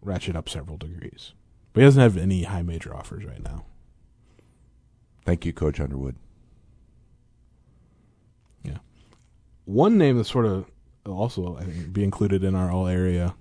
ratchet 0.02 0.34
up 0.34 0.48
several 0.48 0.76
degrees. 0.76 1.34
But 1.72 1.82
he 1.82 1.86
doesn't 1.86 2.02
have 2.02 2.16
any 2.16 2.42
high 2.42 2.62
major 2.62 2.92
offers 2.96 3.24
right 3.24 3.44
now. 3.44 3.64
Thank 5.28 5.44
you, 5.44 5.52
Coach 5.52 5.78
Underwood. 5.78 6.16
Yeah. 8.64 8.78
One 9.66 9.98
name 9.98 10.16
that's 10.16 10.30
sort 10.30 10.46
of 10.46 10.64
also 11.04 11.58
I 11.58 11.64
think 11.64 11.92
be 11.92 12.02
included 12.02 12.42
in 12.42 12.54
our 12.54 12.70
all 12.72 12.86
area 12.86 13.34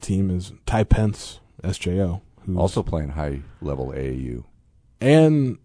team 0.00 0.30
is 0.36 0.52
Ty 0.66 0.82
Pence, 0.82 1.38
SJO, 1.62 2.22
who's 2.44 2.56
Also 2.56 2.82
playing 2.82 3.10
high 3.10 3.42
level 3.60 3.92
AAU. 3.92 4.42
and 5.00 5.58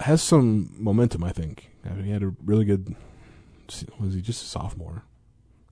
has 0.00 0.22
some 0.22 0.74
momentum. 0.78 1.22
I 1.22 1.32
think 1.32 1.70
I 1.84 1.90
mean, 1.90 2.06
he 2.06 2.12
had 2.12 2.22
a 2.22 2.32
really 2.42 2.64
good. 2.64 2.96
Was 4.00 4.14
he 4.14 4.22
just 4.22 4.42
a 4.42 4.46
sophomore? 4.46 5.02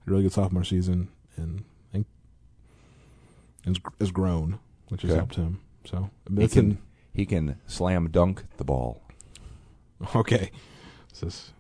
A 0.07 0.11
really 0.11 0.25
good 0.25 0.33
sophomore 0.35 0.63
season, 0.65 1.09
and 1.39 1.65
I 1.89 1.93
think 1.93 2.07
has, 3.65 3.77
has 3.99 4.11
grown, 4.11 4.59
which 4.91 5.01
has 5.01 5.11
Okay. 5.13 5.17
helped 5.19 5.37
him. 5.37 5.61
So 5.85 6.11
He 6.37 6.49
can, 6.49 6.71
an, 6.73 6.79
he 7.13 7.27
can 7.27 7.57
slam 7.67 8.11
dunk 8.11 8.45
the 8.57 8.65
ball. 8.65 9.03
okay. 10.17 10.51
Is 11.13 11.21
this 11.21 11.53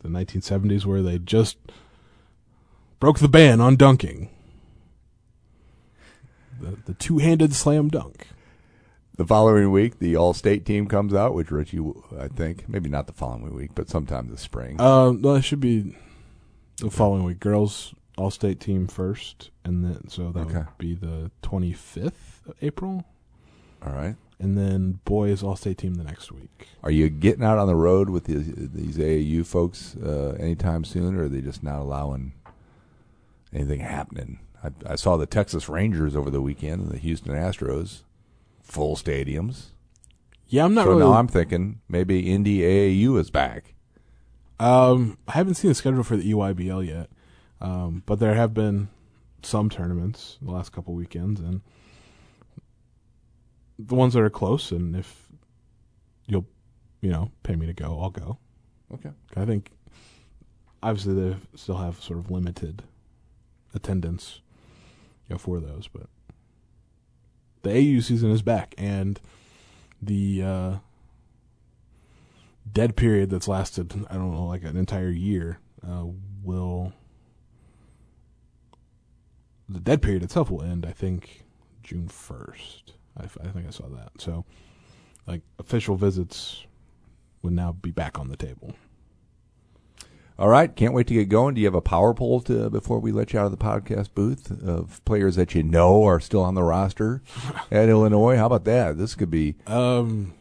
the 0.00 0.08
1970s 0.08 0.84
where 0.84 1.02
they 1.02 1.18
just 1.18 1.56
broke 3.00 3.18
the 3.18 3.28
ban 3.28 3.60
on 3.60 3.76
dunking? 3.76 4.28
The 6.60 6.76
the 6.84 6.94
two 6.94 7.18
handed 7.18 7.54
slam 7.54 7.88
dunk. 7.88 8.28
The 9.16 9.26
following 9.26 9.70
week, 9.70 9.98
the 9.98 10.16
All-State 10.16 10.64
team 10.64 10.86
comes 10.88 11.12
out, 11.12 11.34
which 11.34 11.50
Richey, 11.50 11.80
I 12.18 12.28
think, 12.28 12.66
maybe 12.66 12.88
not 12.88 13.06
the 13.06 13.12
following 13.12 13.52
week, 13.54 13.72
but 13.74 13.90
sometime 13.90 14.28
this 14.28 14.40
spring. 14.40 14.80
Um, 14.80 15.20
well, 15.20 15.34
it 15.36 15.42
should 15.42 15.60
be 15.60 15.94
the 16.78 16.90
following 16.90 17.22
week. 17.24 17.38
Girls 17.38 17.94
All 18.16 18.30
State 18.30 18.58
team 18.58 18.86
first, 18.86 19.50
and 19.64 19.84
then 19.84 20.08
so 20.08 20.30
that 20.32 20.40
Okay. 20.46 20.58
would 20.58 20.78
be 20.78 20.94
the 20.94 21.30
twenty 21.42 21.72
fifth 21.72 22.42
of 22.46 22.54
April, 22.62 23.04
All 23.84 23.92
right. 23.92 24.16
and 24.38 24.56
then 24.56 25.00
boys 25.04 25.42
All 25.42 25.56
State 25.56 25.78
team 25.78 25.94
the 25.94 26.04
next 26.04 26.30
week. 26.32 26.68
Are 26.82 26.90
you 26.90 27.08
getting 27.08 27.44
out 27.44 27.58
on 27.58 27.66
the 27.66 27.74
road 27.74 28.10
with 28.10 28.24
these, 28.24 28.46
these 28.54 28.96
AAU 28.98 29.44
folks 29.46 29.96
uh, 29.96 30.36
anytime 30.38 30.84
soon, 30.84 31.16
or 31.16 31.24
are 31.24 31.28
they 31.28 31.40
just 31.40 31.62
not 31.62 31.80
allowing 31.80 32.32
anything 33.52 33.80
happening? 33.80 34.38
I, 34.62 34.70
I 34.92 34.96
saw 34.96 35.16
the 35.16 35.26
Texas 35.26 35.68
Rangers 35.68 36.14
over 36.14 36.30
the 36.30 36.40
weekend 36.40 36.82
and 36.82 36.90
the 36.90 36.98
Houston 36.98 37.32
Astros, 37.32 38.02
full 38.62 38.96
stadiums. 38.96 39.66
Yeah, 40.48 40.64
I'm 40.64 40.74
not 40.74 40.84
so 40.84 40.90
really. 40.90 41.00
now 41.04 41.14
I'm 41.14 41.28
thinking 41.28 41.80
maybe 41.88 42.30
Indy 42.32 42.60
AAU 42.60 43.18
is 43.18 43.30
back. 43.30 43.74
Um, 44.60 45.18
I 45.26 45.32
haven't 45.32 45.54
seen 45.54 45.70
the 45.70 45.74
schedule 45.74 46.04
for 46.04 46.16
the 46.16 46.30
EYBL 46.30 46.86
yet, 46.86 47.10
um, 47.60 48.02
but 48.06 48.20
there 48.20 48.34
have 48.34 48.54
been 48.54 48.88
some 49.42 49.68
tournaments 49.68 50.38
the 50.40 50.52
last 50.52 50.70
couple 50.70 50.94
weekends, 50.94 51.40
and 51.40 51.62
the 53.86 53.94
ones 53.94 54.14
that 54.14 54.22
are 54.22 54.30
close. 54.30 54.72
And 54.72 54.96
if 54.96 55.28
you'll, 56.26 56.46
you 57.00 57.10
know, 57.10 57.30
pay 57.42 57.56
me 57.56 57.66
to 57.66 57.72
go, 57.72 57.98
I'll 58.00 58.10
go. 58.10 58.38
Okay. 58.94 59.10
I 59.36 59.44
think 59.44 59.70
obviously 60.82 61.14
they 61.14 61.36
still 61.54 61.76
have 61.78 62.00
sort 62.02 62.18
of 62.18 62.30
limited 62.30 62.82
attendance, 63.74 64.40
you 65.28 65.34
know, 65.34 65.38
for 65.38 65.60
those, 65.60 65.88
but 65.88 66.06
the 67.62 67.70
AU 67.70 68.00
season 68.00 68.30
is 68.30 68.42
back, 68.42 68.74
and 68.76 69.20
the 70.00 70.42
uh, 70.42 70.76
dead 72.70 72.96
period 72.96 73.30
that's 73.30 73.48
lasted 73.48 73.92
I 74.10 74.14
don't 74.14 74.32
know 74.32 74.46
like 74.46 74.64
an 74.64 74.76
entire 74.76 75.10
year 75.10 75.58
uh, 75.86 76.06
will 76.42 76.92
the 79.68 79.80
dead 79.80 80.02
period 80.02 80.22
itself 80.22 80.50
will 80.50 80.62
end 80.62 80.84
I 80.86 80.92
think 80.92 81.44
June 81.82 82.08
first. 82.08 82.94
I, 83.18 83.24
I 83.24 83.48
think 83.48 83.66
I 83.66 83.70
saw 83.70 83.88
that. 83.88 84.12
So 84.18 84.44
like 85.26 85.42
official 85.58 85.96
visits 85.96 86.64
would 87.42 87.52
now 87.52 87.72
be 87.72 87.90
back 87.90 88.18
on 88.18 88.28
the 88.28 88.36
table. 88.36 88.74
All 90.38 90.48
right, 90.48 90.74
can't 90.74 90.94
wait 90.94 91.06
to 91.08 91.14
get 91.14 91.28
going. 91.28 91.54
Do 91.54 91.60
you 91.60 91.66
have 91.66 91.74
a 91.74 91.80
power 91.82 92.14
poll 92.14 92.40
to, 92.42 92.70
before 92.70 92.98
we 92.98 93.12
let 93.12 93.32
you 93.32 93.38
out 93.38 93.44
of 93.46 93.50
the 93.52 93.58
podcast 93.58 94.14
booth 94.14 94.50
of 94.66 95.04
players 95.04 95.36
that 95.36 95.54
you 95.54 95.62
know 95.62 96.04
are 96.04 96.18
still 96.20 96.40
on 96.42 96.54
the 96.54 96.62
roster 96.62 97.22
at 97.70 97.88
Illinois? 97.88 98.36
How 98.36 98.46
about 98.46 98.64
that? 98.64 98.96
This 98.98 99.14
could 99.14 99.30
be 99.30 99.56
Um, 99.66 100.32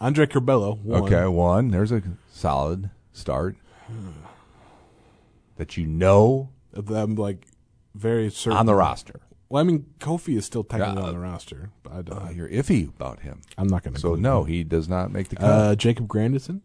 Andre 0.00 0.26
Curbelo 0.26 0.78
one. 0.80 1.02
okay. 1.04 1.26
One, 1.26 1.68
there's 1.70 1.90
a 1.92 2.02
solid 2.30 2.90
start 3.12 3.56
that 5.56 5.76
you 5.76 5.86
know 5.86 6.50
I'm 6.74 7.14
like 7.14 7.46
very 7.94 8.30
certain 8.30 8.58
on 8.58 8.66
the 8.66 8.74
roster. 8.74 9.20
Well, 9.48 9.60
I 9.60 9.64
mean, 9.64 9.86
Kofi 10.00 10.36
is 10.36 10.44
still 10.46 10.64
technically 10.64 11.02
Yeah. 11.02 11.08
on 11.08 11.14
the 11.14 11.20
roster, 11.20 11.70
but 11.82 11.92
I 11.92 12.02
don't, 12.02 12.22
Uh, 12.26 12.30
you're 12.30 12.48
iffy 12.48 12.88
about 12.88 13.20
him, 13.20 13.42
I'm 13.58 13.68
not 13.68 13.82
going 13.84 13.94
to. 13.94 14.00
so 14.00 14.14
no, 14.14 14.44
he 14.44 14.64
does 14.64 14.88
not 14.88 15.12
make 15.12 15.28
the 15.28 15.36
cut. 15.36 15.44
Uh, 15.44 15.74
Jacob 15.76 16.08
Grandison, 16.08 16.62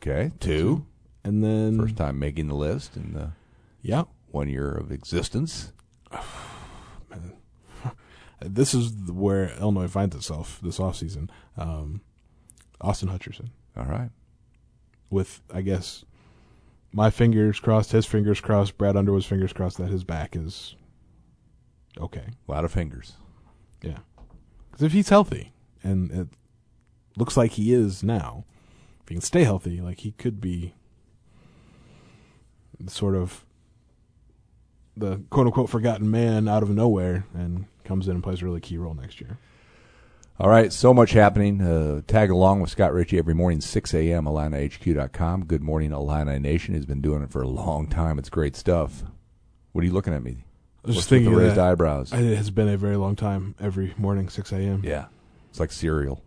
okay, 0.00 0.32
two, 0.40 0.86
and 1.24 1.42
then 1.44 1.76
first 1.78 1.96
time 1.96 2.18
making 2.18 2.46
the 2.48 2.54
list 2.54 2.96
in 2.96 3.12
the 3.12 3.32
yeah, 3.82 4.04
one 4.30 4.48
year 4.48 4.70
of 4.72 4.90
existence. 4.92 5.72
this 8.40 8.74
is 8.74 8.92
where 9.10 9.50
Illinois 9.58 9.88
finds 9.88 10.14
itself 10.16 10.60
this 10.62 10.78
offseason. 10.78 11.28
Um, 11.56 12.00
Austin 12.80 13.08
Hutcherson, 13.08 13.50
All 13.76 13.84
right, 13.84 14.10
with 15.10 15.42
I 15.52 15.60
guess 15.60 16.04
my 16.92 17.10
fingers 17.10 17.60
crossed, 17.60 17.92
his 17.92 18.06
fingers 18.06 18.40
crossed, 18.40 18.78
Brad 18.78 18.96
Underwood's 18.96 19.26
fingers 19.26 19.52
crossed 19.52 19.76
that 19.78 19.90
his 19.90 20.04
back 20.04 20.34
is 20.34 20.74
okay. 21.98 22.26
a 22.48 22.50
lot 22.50 22.64
of 22.64 22.72
fingers. 22.72 23.14
Yeah, 23.82 23.98
because 24.70 24.84
if 24.84 24.92
he's 24.92 25.08
healthy, 25.08 25.52
and 25.82 26.10
it 26.10 26.28
looks 27.16 27.36
like 27.36 27.52
he 27.52 27.72
is 27.72 28.02
now, 28.02 28.44
if 29.02 29.08
he 29.08 29.14
can 29.14 29.22
stay 29.22 29.44
healthy, 29.44 29.80
like 29.80 30.00
he 30.00 30.12
could 30.12 30.40
be 30.40 30.74
sort 32.86 33.14
of 33.14 33.44
the 34.96 35.22
quote 35.30 35.46
unquote 35.46 35.70
forgotten 35.70 36.10
man 36.10 36.48
out 36.48 36.62
of 36.62 36.70
nowhere 36.70 37.26
and 37.34 37.66
comes 37.84 38.08
in 38.08 38.14
and 38.14 38.22
plays 38.22 38.42
a 38.42 38.44
really 38.44 38.60
key 38.60 38.76
role 38.76 38.94
next 38.94 39.20
year. 39.20 39.38
All 40.38 40.48
right, 40.48 40.72
so 40.72 40.94
much 40.94 41.12
happening. 41.12 41.60
Uh, 41.60 42.00
tag 42.06 42.30
along 42.30 42.60
with 42.60 42.70
Scott 42.70 42.94
Richey 42.94 43.18
every 43.18 43.34
morning, 43.34 43.60
6 43.60 43.92
a.m., 43.92 44.24
IlliniHQ.com. 44.24 45.44
Good 45.44 45.62
morning, 45.62 45.92
Illini 45.92 46.38
Nation. 46.38 46.74
He's 46.74 46.86
been 46.86 47.02
doing 47.02 47.22
it 47.22 47.30
for 47.30 47.42
a 47.42 47.48
long 47.48 47.86
time. 47.86 48.18
It's 48.18 48.30
great 48.30 48.56
stuff. 48.56 49.02
What 49.72 49.82
are 49.82 49.86
you 49.86 49.92
looking 49.92 50.14
at 50.14 50.22
me? 50.22 50.44
I 50.84 50.86
was 50.88 50.96
just 50.96 51.08
thinking 51.08 51.34
raised 51.34 51.56
that 51.56 51.72
eyebrows. 51.72 52.12
it 52.12 52.36
has 52.36 52.50
been 52.50 52.68
a 52.68 52.76
very 52.76 52.96
long 52.96 53.14
time. 53.16 53.54
Every 53.60 53.92
morning, 53.98 54.28
six 54.28 54.50
a.m. 54.52 54.80
yeah, 54.84 55.06
it's 55.50 55.60
like 55.60 55.72
cereal. 55.72 56.22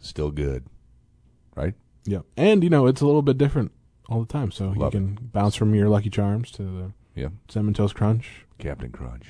Still 0.00 0.30
good, 0.30 0.64
right? 1.56 1.74
yeah, 2.04 2.18
and 2.36 2.62
you 2.62 2.68
know 2.70 2.86
it's 2.86 3.00
a 3.00 3.06
little 3.06 3.22
bit 3.22 3.38
different 3.38 3.72
all 4.10 4.20
the 4.20 4.30
time. 4.30 4.50
So 4.50 4.72
you 4.72 4.80
Love 4.80 4.92
can 4.92 5.14
bounce 5.32 5.54
from 5.54 5.74
your 5.74 5.88
Lucky 5.88 6.10
Charms 6.10 6.50
to 6.52 6.62
the 6.62 6.92
Yeah, 7.14 7.28
cinnamon 7.48 7.72
toast 7.74 7.94
crunch, 7.94 8.44
Captain 8.58 8.90
Crunch. 8.92 9.28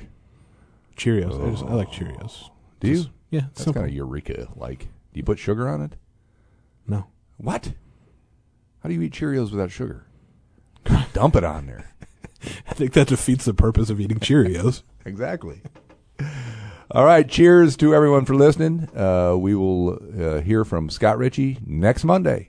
Cheerios. 0.97 1.45
I, 1.47 1.51
just, 1.51 1.63
I 1.65 1.75
like 1.75 1.89
Oh. 1.89 1.93
Cheerios. 1.93 2.51
Do 2.81 2.89
you? 2.89 2.95
Just- 2.97 3.11
yeah, 3.31 3.43
it's 3.53 3.65
That's 3.65 3.75
kind 3.77 3.87
of 3.89 3.93
eureka. 3.93 4.49
Like, 4.57 4.81
do 4.81 4.87
you 5.19 5.23
put 5.25 5.39
sugar 5.39 5.69
on 5.69 5.81
it? 5.83 5.95
no. 6.87 7.07
What? 7.37 7.73
How 8.83 8.89
do 8.89 8.95
you 8.95 9.03
eat 9.03 9.13
Cheerios 9.13 9.51
without 9.51 9.71
sugar? 9.73 10.07
Dump 11.13 11.35
it 11.37 11.43
on 11.45 11.67
there. 11.67 11.91
I 12.69 12.75
think 12.75 12.93
that 12.93 13.09
defeats 13.09 13.45
the 13.45 13.55
purpose 13.55 13.91
of 13.91 14.01
eating 14.01 14.19
Cheerios. 14.19 14.83
Exactly. 15.07 15.61
All 16.91 17.05
right. 17.05 17.29
Cheers 17.29 17.77
to 17.77 17.95
everyone 17.95 18.25
for 18.25 18.35
listening. 18.35 18.89
Uh, 18.97 19.35
we 19.37 19.55
will 19.55 19.99
uh, 20.19 20.41
hear 20.41 20.65
from 20.65 20.89
Scott 20.89 21.19
Richey 21.19 21.59
next 21.67 22.05
Monday. 22.05 22.49